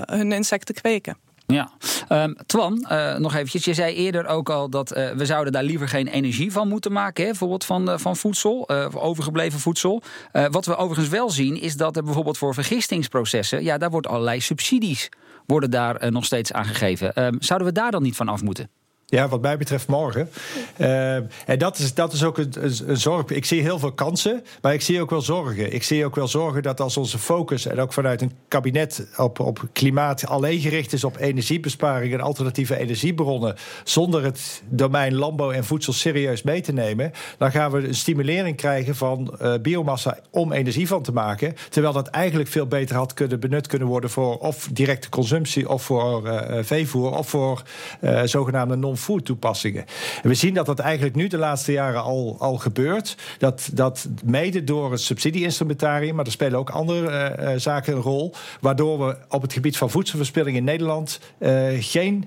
hun 0.07 0.33
insecten 0.33 0.75
kweken. 0.75 1.17
Ja, 1.47 1.71
um, 2.09 2.37
Twan, 2.47 2.87
nog 3.19 3.35
eventjes. 3.35 3.65
Je 3.65 3.75
zei 3.75 3.95
eerder 3.95 4.27
ook 4.27 4.51
al 4.51 4.71
dat 4.71 4.89
we 4.89 5.27
zouden 5.27 5.53
daar 5.53 5.63
liever 5.63 5.89
geen 5.89 6.09
energie 6.09 6.53
van 6.53 6.69
moeten 6.69 6.93
maken. 6.93 7.25
Hè? 7.25 7.31
Bijvoorbeeld 7.31 7.65
van, 7.65 8.01
van 8.01 8.17
voedsel, 8.17 8.69
overgebleven 8.93 9.61
voedsel. 9.61 10.03
wat 10.51 10.67
we 10.67 10.77
overigens 10.77 11.09
wel 11.09 11.31
zien 11.31 11.61
is 11.61 11.77
dat 11.77 11.97
er 11.97 12.05
bijvoorbeeld 12.05 12.39
voor 12.39 12.55
vergistingsprocessen... 12.55 13.63
ja, 13.63 13.79
daar 13.79 13.91
wordt 13.91 14.07
allerlei 14.07 14.41
subsidies 14.41 15.09
worden 15.47 15.71
daar 15.71 16.13
nog 16.13 16.25
steeds 16.25 16.53
aan 16.53 16.65
gegeven. 16.65 17.25
Um, 17.25 17.43
zouden 17.43 17.69
we 17.69 17.75
daar 17.75 17.91
dan 17.91 18.03
niet 18.03 18.17
van 18.17 18.29
af 18.29 18.43
moeten? 18.43 18.71
Ja, 19.13 19.29
wat 19.29 19.41
mij 19.41 19.57
betreft 19.57 19.89
morgen. 19.89 20.31
Uh, 20.77 21.15
en 21.15 21.59
dat 21.59 21.79
is, 21.79 21.95
dat 21.95 22.13
is 22.13 22.25
ook 22.25 22.39
een, 22.39 22.53
een, 22.87 22.97
zorg. 22.97 23.27
Ik 23.27 23.45
zie 23.45 23.63
heel 23.63 23.79
veel 23.79 23.93
kansen, 23.93 24.45
maar 24.61 24.75
ik 24.75 24.81
zie 24.81 25.01
ook 25.01 25.11
wel 25.11 25.21
zorgen. 25.21 25.73
Ik 25.73 25.83
zie 25.83 26.05
ook 26.05 26.15
wel 26.15 26.29
zorgen 26.29 26.63
dat 26.63 26.81
als 26.81 26.97
onze 26.97 27.19
focus, 27.19 27.67
en 27.67 27.81
ook 27.81 27.93
vanuit 27.93 28.23
een 28.23 28.33
kabinet 28.49 29.07
op, 29.17 29.41
op 29.41 29.69
klimaat, 29.73 30.27
alleen 30.27 30.61
gericht 30.61 30.93
is 30.93 31.05
op 31.05 31.17
energiebesparing 31.17 32.13
en 32.13 32.21
alternatieve 32.21 32.79
energiebronnen, 32.79 33.55
zonder 33.85 34.25
het 34.25 34.63
domein 34.69 35.15
landbouw 35.15 35.53
en 35.53 35.65
voedsel 35.65 35.93
serieus 35.93 36.43
mee 36.43 36.61
te 36.61 36.73
nemen, 36.73 37.13
dan 37.39 37.51
gaan 37.51 37.71
we 37.71 37.89
een 37.89 37.95
stimulering 37.95 38.57
krijgen 38.57 38.97
van 38.97 39.35
uh, 39.43 39.55
biomassa 39.63 40.19
om 40.31 40.53
energie 40.53 40.87
van 40.87 41.03
te 41.03 41.13
maken. 41.13 41.55
Terwijl 41.69 41.93
dat 41.93 42.09
eigenlijk 42.09 42.51
veel 42.51 42.67
beter 42.67 42.97
had 42.97 43.15
kunnen 43.15 43.41
benut 43.41 43.67
kunnen 43.67 43.89
worden 43.89 44.11
voor 44.11 44.39
of 44.39 44.69
directe 44.73 45.09
consumptie, 45.09 45.69
of 45.69 45.83
voor 45.83 46.27
uh, 46.27 46.59
veevoer, 46.63 47.17
of 47.19 47.29
voor 47.29 47.63
zogenaamde 48.25 48.77
non 48.77 48.97
food 49.03 49.25
toepassingen. 49.25 49.85
En 50.23 50.29
we 50.29 50.35
zien 50.35 50.55
dat 50.55 50.67
dat 50.67 50.79
eigenlijk 50.79 51.17
nu 51.17 51.27
de 51.27 51.39
laatste 51.39 51.73
jaren 51.73 52.03
al, 52.03 52.37
al 52.39 52.57
gebeurt. 52.57 53.17
Dat, 53.39 53.71
dat 53.73 54.09
mede 54.25 54.65
door 54.65 54.91
het 54.91 55.01
subsidieinstrumentarium, 55.01 56.15
maar 56.15 56.25
er 56.25 56.31
spelen 56.33 56.59
ook 56.59 56.71
andere 56.71 57.37
uh, 57.41 57.53
zaken 57.57 57.95
een 57.95 58.03
rol. 58.03 58.35
Waardoor 58.61 59.07
we 59.07 59.17
op 59.29 59.43
het 59.43 59.53
gebied 59.53 59.77
van 59.77 59.91
voedselverspilling 59.91 60.57
in 60.57 60.65
Nederland 60.65 61.21
uh, 61.39 61.69
geen 61.79 62.25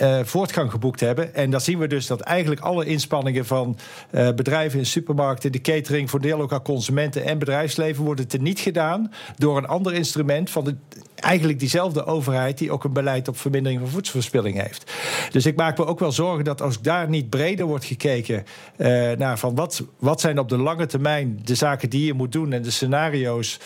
uh, 0.00 0.18
voortgang 0.24 0.70
geboekt 0.70 1.00
hebben. 1.00 1.34
En 1.34 1.50
dan 1.50 1.60
zien 1.60 1.78
we 1.78 1.86
dus 1.86 2.06
dat 2.06 2.20
eigenlijk 2.20 2.60
alle 2.60 2.84
inspanningen 2.84 3.46
van 3.46 3.76
uh, 4.10 4.28
bedrijven 4.32 4.78
in 4.78 4.86
supermarkten, 4.86 5.52
de 5.52 5.60
catering 5.60 6.10
voor 6.10 6.20
deel 6.20 6.40
ook 6.40 6.52
aan 6.52 6.62
consumenten 6.62 7.24
en 7.24 7.38
bedrijfsleven 7.38 8.04
worden 8.04 8.28
teniet 8.28 8.60
gedaan 8.60 9.12
door 9.36 9.56
een 9.56 9.66
ander 9.66 9.94
instrument 9.94 10.50
van 10.50 10.64
de, 10.64 10.76
eigenlijk 11.14 11.58
diezelfde 11.58 12.04
overheid 12.04 12.58
die 12.58 12.70
ook 12.70 12.84
een 12.84 12.92
beleid 12.92 13.28
op 13.28 13.38
vermindering 13.38 13.80
van 13.80 13.90
voedselverspilling 13.90 14.62
heeft. 14.62 14.92
Dus 15.30 15.46
ik 15.46 15.56
maak 15.56 15.78
me 15.78 15.86
ook 15.86 15.98
wel 15.98 16.12
zorgen 16.12 16.44
dat 16.44 16.62
als 16.62 16.80
daar 16.80 17.08
niet 17.08 17.30
breder 17.30 17.66
wordt 17.66 17.84
gekeken 17.84 18.44
uh, 18.76 18.86
naar 19.12 19.38
van 19.38 19.54
wat, 19.54 19.84
wat 19.98 20.20
zijn 20.20 20.38
op 20.38 20.48
de 20.48 20.58
lange 20.58 20.86
termijn 20.86 21.40
de 21.44 21.54
zaken 21.54 21.90
die 21.90 22.06
je 22.06 22.14
moet 22.14 22.32
doen 22.32 22.52
en 22.52 22.62
de 22.62 22.70
scenario's 22.70 23.58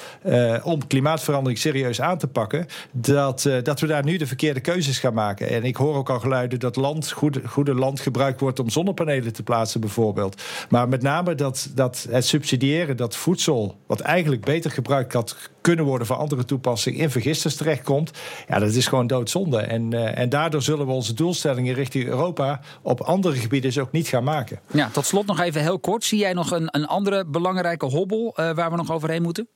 om 0.62 0.86
klimaatverandering 0.86 1.58
serieus 1.58 2.00
aan 2.00 2.18
te 2.18 2.26
pakken, 2.26 2.66
dat, 2.90 3.48
dat 3.62 3.80
we 3.80 3.86
daar 3.86 4.04
nu 4.04 4.16
de 4.16 4.26
verkeerde 4.26 4.60
keuzes 4.60 4.98
gaan 4.98 5.14
maken. 5.14 5.48
En 5.48 5.64
ik 5.64 5.76
hoor 5.76 5.94
ook 5.94 6.10
al 6.10 6.20
geluiden 6.24 6.60
dat 6.60 6.76
land, 6.76 7.10
goede, 7.10 7.48
goede 7.48 7.74
land 7.74 8.00
gebruikt 8.00 8.40
wordt 8.40 8.58
om 8.58 8.70
zonnepanelen 8.70 9.32
te 9.32 9.42
plaatsen, 9.42 9.80
bijvoorbeeld. 9.80 10.42
Maar 10.68 10.88
met 10.88 11.02
name 11.02 11.34
dat, 11.34 11.70
dat 11.74 12.06
het 12.10 12.26
subsidiëren, 12.26 12.96
dat 12.96 13.16
voedsel, 13.16 13.76
wat 13.86 14.00
eigenlijk 14.00 14.44
beter 14.44 14.70
gebruikt 14.70 15.12
had 15.12 15.36
kunnen 15.60 15.84
worden 15.84 16.06
voor 16.06 16.16
andere 16.16 16.44
toepassingen, 16.44 17.00
in 17.00 17.10
vergisters 17.10 17.56
terechtkomt. 17.56 18.10
Ja, 18.48 18.58
dat 18.58 18.74
is 18.74 18.86
gewoon 18.86 19.06
doodzonde. 19.06 19.58
En, 19.58 19.94
uh, 19.94 20.18
en 20.18 20.28
daardoor 20.28 20.62
zullen 20.62 20.86
we 20.86 20.92
onze 20.92 21.14
doelstellingen 21.14 21.74
richting 21.74 22.04
Europa 22.04 22.60
op 22.82 23.00
andere 23.00 23.36
gebieden 23.36 23.70
dus 23.70 23.82
ook 23.82 23.92
niet 23.92 24.08
gaan 24.08 24.24
maken. 24.24 24.60
Ja, 24.72 24.88
tot 24.92 25.06
slot 25.06 25.26
nog 25.26 25.40
even 25.40 25.60
heel 25.60 25.78
kort. 25.78 26.04
Zie 26.04 26.18
jij 26.18 26.32
nog 26.32 26.50
een, 26.50 26.68
een 26.70 26.86
andere 26.86 27.24
belangrijke 27.26 27.86
hobbel 27.86 28.26
uh, 28.26 28.54
waar 28.54 28.70
we 28.70 28.76
nog 28.76 28.90
overheen 28.90 29.22
moeten? 29.22 29.48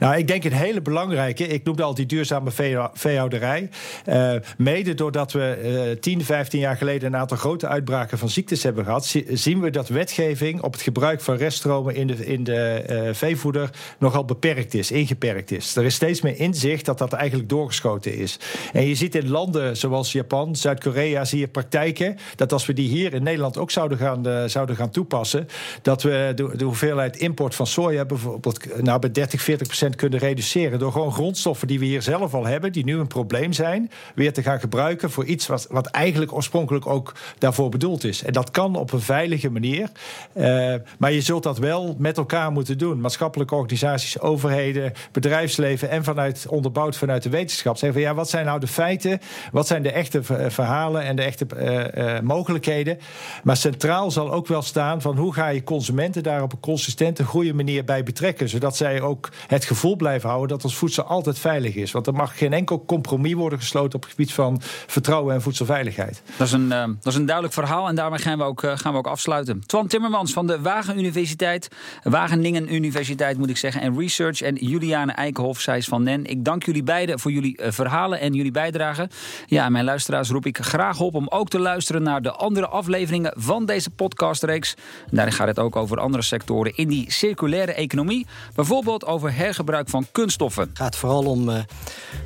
Nou, 0.00 0.16
ik 0.16 0.26
denk 0.26 0.44
een 0.44 0.52
hele 0.52 0.80
belangrijke. 0.80 1.46
Ik 1.46 1.64
noemde 1.64 1.82
al 1.82 1.94
die 1.94 2.06
duurzame 2.06 2.50
veehouderij. 2.92 3.68
Uh, 4.08 4.34
mede 4.56 4.94
doordat 4.94 5.32
we 5.32 5.90
uh, 5.94 6.00
10, 6.00 6.24
15 6.24 6.60
jaar 6.60 6.76
geleden 6.76 7.12
een 7.12 7.20
aantal 7.20 7.36
grote 7.36 7.66
uitbraken 7.66 8.18
van 8.18 8.28
ziektes 8.28 8.62
hebben 8.62 8.84
gehad, 8.84 9.14
zien 9.28 9.60
we 9.60 9.70
dat 9.70 9.88
wetgeving 9.88 10.62
op 10.62 10.72
het 10.72 10.82
gebruik 10.82 11.20
van 11.20 11.36
reststromen 11.36 11.94
in 11.94 12.06
de, 12.06 12.26
in 12.26 12.44
de 12.44 12.84
uh, 12.90 13.14
veevoeder 13.14 13.70
nogal 13.98 14.24
beperkt 14.24 14.74
is, 14.74 14.90
ingeperkt 14.90 15.50
is. 15.50 15.76
Er 15.76 15.84
is 15.84 15.94
steeds 15.94 16.20
meer 16.20 16.38
inzicht 16.38 16.84
dat 16.84 16.98
dat 16.98 17.12
eigenlijk 17.12 17.48
doorgeschoten 17.48 18.16
is. 18.16 18.38
En 18.72 18.86
je 18.86 18.94
ziet 18.94 19.14
in 19.14 19.28
landen 19.28 19.76
zoals 19.76 20.12
Japan, 20.12 20.56
Zuid-Korea, 20.56 21.24
zie 21.24 21.38
je 21.38 21.48
praktijken 21.48 22.16
dat 22.36 22.52
als 22.52 22.66
we 22.66 22.72
die 22.72 22.88
hier 22.88 23.14
in 23.14 23.22
Nederland 23.22 23.58
ook 23.58 23.70
zouden 23.70 23.98
gaan, 23.98 24.28
uh, 24.28 24.44
zouden 24.44 24.76
gaan 24.76 24.90
toepassen, 24.90 25.48
dat 25.82 26.02
we 26.02 26.32
de, 26.34 26.56
de 26.56 26.64
hoeveelheid 26.64 27.16
import 27.16 27.54
van 27.54 27.66
soja 27.66 28.04
bijvoorbeeld 28.04 28.82
nou, 28.82 28.98
bij 28.98 29.10
30, 29.10 29.50
40% 29.50 29.51
kunnen 29.96 30.18
reduceren. 30.18 30.78
Door 30.78 30.92
gewoon 30.92 31.12
grondstoffen 31.12 31.68
die 31.68 31.78
we 31.78 31.84
hier 31.84 32.02
zelf 32.02 32.34
al 32.34 32.46
hebben, 32.46 32.72
die 32.72 32.84
nu 32.84 32.98
een 32.98 33.06
probleem 33.06 33.52
zijn, 33.52 33.90
weer 34.14 34.32
te 34.32 34.42
gaan 34.42 34.60
gebruiken 34.60 35.10
voor 35.10 35.24
iets 35.24 35.46
wat, 35.46 35.66
wat 35.70 35.86
eigenlijk 35.86 36.32
oorspronkelijk 36.32 36.86
ook 36.86 37.12
daarvoor 37.38 37.68
bedoeld 37.68 38.04
is. 38.04 38.22
En 38.22 38.32
dat 38.32 38.50
kan 38.50 38.76
op 38.76 38.92
een 38.92 39.00
veilige 39.00 39.50
manier. 39.50 39.90
Uh, 40.34 40.74
maar 40.98 41.12
je 41.12 41.20
zult 41.20 41.42
dat 41.42 41.58
wel 41.58 41.94
met 41.98 42.16
elkaar 42.16 42.52
moeten 42.52 42.78
doen. 42.78 43.00
Maatschappelijke 43.00 43.54
organisaties, 43.54 44.20
overheden, 44.20 44.92
bedrijfsleven 45.12 45.90
en 45.90 46.04
vanuit 46.04 46.46
onderbouwd 46.48 46.96
vanuit 46.96 47.22
de 47.22 47.30
wetenschap. 47.30 47.76
Zeggen 47.76 48.00
van 48.00 48.08
ja, 48.10 48.14
wat 48.16 48.30
zijn 48.30 48.46
nou 48.46 48.60
de 48.60 48.66
feiten? 48.66 49.20
Wat 49.52 49.66
zijn 49.66 49.82
de 49.82 49.92
echte 49.92 50.22
verhalen 50.50 51.02
en 51.02 51.16
de 51.16 51.22
echte 51.22 51.46
uh, 51.56 52.20
mogelijkheden? 52.20 52.98
Maar 53.42 53.56
centraal 53.56 54.10
zal 54.10 54.32
ook 54.32 54.46
wel 54.46 54.62
staan 54.62 55.00
van 55.00 55.16
hoe 55.16 55.34
ga 55.34 55.48
je 55.48 55.64
consumenten 55.64 56.22
daar 56.22 56.42
op 56.42 56.52
een 56.52 56.60
consistente, 56.60 57.24
goede 57.24 57.54
manier 57.54 57.84
bij 57.84 58.02
betrekken. 58.02 58.48
Zodat 58.48 58.76
zij 58.76 59.00
ook 59.00 59.28
het 59.46 59.64
gevoel 59.64 59.96
blijven 59.96 60.28
houden 60.28 60.48
dat 60.48 60.64
ons 60.64 60.76
voedsel 60.76 61.04
altijd 61.04 61.38
veilig 61.38 61.74
is. 61.74 61.92
Want 61.92 62.06
er 62.06 62.14
mag 62.14 62.38
geen 62.38 62.52
enkel 62.52 62.84
compromis 62.84 63.32
worden 63.32 63.58
gesloten 63.58 63.94
op 63.94 64.02
het 64.02 64.10
gebied 64.10 64.32
van 64.32 64.60
vertrouwen 64.86 65.34
en 65.34 65.42
voedselveiligheid. 65.42 66.22
Dat 66.36 66.46
is 66.46 66.52
een, 66.52 66.66
uh, 66.66 66.84
dat 67.00 67.12
is 67.12 67.14
een 67.14 67.26
duidelijk 67.26 67.54
verhaal 67.54 67.88
en 67.88 67.94
daarmee 67.94 68.18
gaan 68.18 68.38
we 68.38 68.44
ook, 68.44 68.62
uh, 68.62 68.72
gaan 68.76 68.92
we 68.92 68.98
ook 68.98 69.06
afsluiten. 69.06 69.66
Twan 69.66 69.86
Timmermans 69.86 70.32
van 70.32 70.46
de 70.46 70.60
Wagen 70.60 70.98
Universiteit, 70.98 71.68
Wageningen 72.02 72.74
Universiteit 72.74 73.38
moet 73.38 73.50
ik 73.50 73.56
zeggen, 73.56 73.80
en 73.80 73.98
Research. 73.98 74.40
En 74.40 74.54
Juliane 74.54 75.12
Eikenhof, 75.12 75.60
zij 75.60 75.76
is 75.76 75.88
van 75.88 76.02
NEN. 76.02 76.24
Ik 76.26 76.44
dank 76.44 76.64
jullie 76.64 76.82
beiden 76.82 77.18
voor 77.18 77.32
jullie 77.32 77.60
uh, 77.60 77.70
verhalen 77.70 78.20
en 78.20 78.34
jullie 78.34 78.50
bijdrage. 78.50 79.08
Ja, 79.46 79.68
mijn 79.68 79.84
luisteraars 79.84 80.30
roep 80.30 80.46
ik 80.46 80.58
graag 80.58 81.00
op 81.00 81.14
om 81.14 81.28
ook 81.28 81.48
te 81.48 81.58
luisteren 81.58 82.02
naar 82.02 82.22
de 82.22 82.32
andere 82.32 82.68
afleveringen 82.68 83.34
van 83.36 83.66
deze 83.66 83.90
podcastreeks. 83.90 84.74
Daarin 85.10 85.34
gaat 85.34 85.46
het 85.46 85.58
ook 85.58 85.76
over 85.76 86.00
andere 86.00 86.22
sectoren 86.22 86.76
in 86.76 86.88
die 86.88 87.12
circulaire 87.12 87.72
economie. 87.72 88.26
Bijvoorbeeld 88.54 89.06
over 89.06 89.31
hergebruik 89.32 89.88
van 89.88 90.06
kunststoffen. 90.12 90.68
Het 90.68 90.78
gaat 90.78 90.96
vooral 90.96 91.24
om 91.24 91.48
uh, 91.48 91.58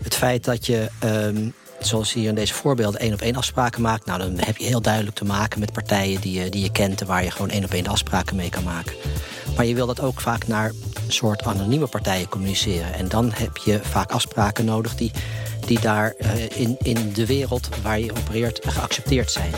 het 0.02 0.14
feit 0.14 0.44
dat 0.44 0.66
je. 0.66 0.88
Um 1.04 1.54
zoals 1.78 2.12
hier 2.12 2.28
in 2.28 2.34
deze 2.34 2.54
voorbeelden 2.54 3.00
één 3.00 3.12
op 3.12 3.20
één 3.20 3.36
afspraken 3.36 3.82
maakt. 3.82 4.06
Nou, 4.06 4.18
dan 4.18 4.38
heb 4.38 4.56
je 4.56 4.66
heel 4.66 4.80
duidelijk 4.80 5.16
te 5.16 5.24
maken 5.24 5.60
met 5.60 5.72
partijen 5.72 6.20
die 6.20 6.40
je, 6.40 6.50
die 6.50 6.62
je 6.62 6.72
kent 6.72 7.00
en 7.00 7.06
waar 7.06 7.24
je 7.24 7.30
gewoon 7.30 7.50
één 7.50 7.64
op 7.64 7.72
één 7.72 7.86
afspraken 7.86 8.36
mee 8.36 8.48
kan 8.48 8.64
maken. 8.64 8.96
Maar 9.56 9.64
je 9.64 9.74
wil 9.74 9.86
dat 9.86 10.00
ook 10.00 10.20
vaak 10.20 10.46
naar 10.46 10.68
een 11.06 11.12
soort 11.12 11.42
anonieme 11.42 11.86
partijen 11.86 12.28
communiceren. 12.28 12.94
En 12.94 13.08
dan 13.08 13.30
heb 13.34 13.56
je 13.56 13.80
vaak 13.82 14.10
afspraken 14.10 14.64
nodig 14.64 14.94
die, 14.94 15.10
die 15.66 15.80
daar 15.80 16.14
uh, 16.18 16.60
in, 16.60 16.76
in 16.82 17.12
de 17.12 17.26
wereld 17.26 17.68
waar 17.82 18.00
je 18.00 18.10
opereert 18.10 18.60
geaccepteerd 18.66 19.30
zijn. 19.30 19.52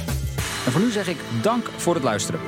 En 0.67 0.73
voor 0.73 0.81
nu 0.81 0.91
zeg 0.91 1.09
ik 1.09 1.17
dank 1.43 1.71
voor 1.77 1.95
het 1.95 2.03
luisteren. 2.03 2.41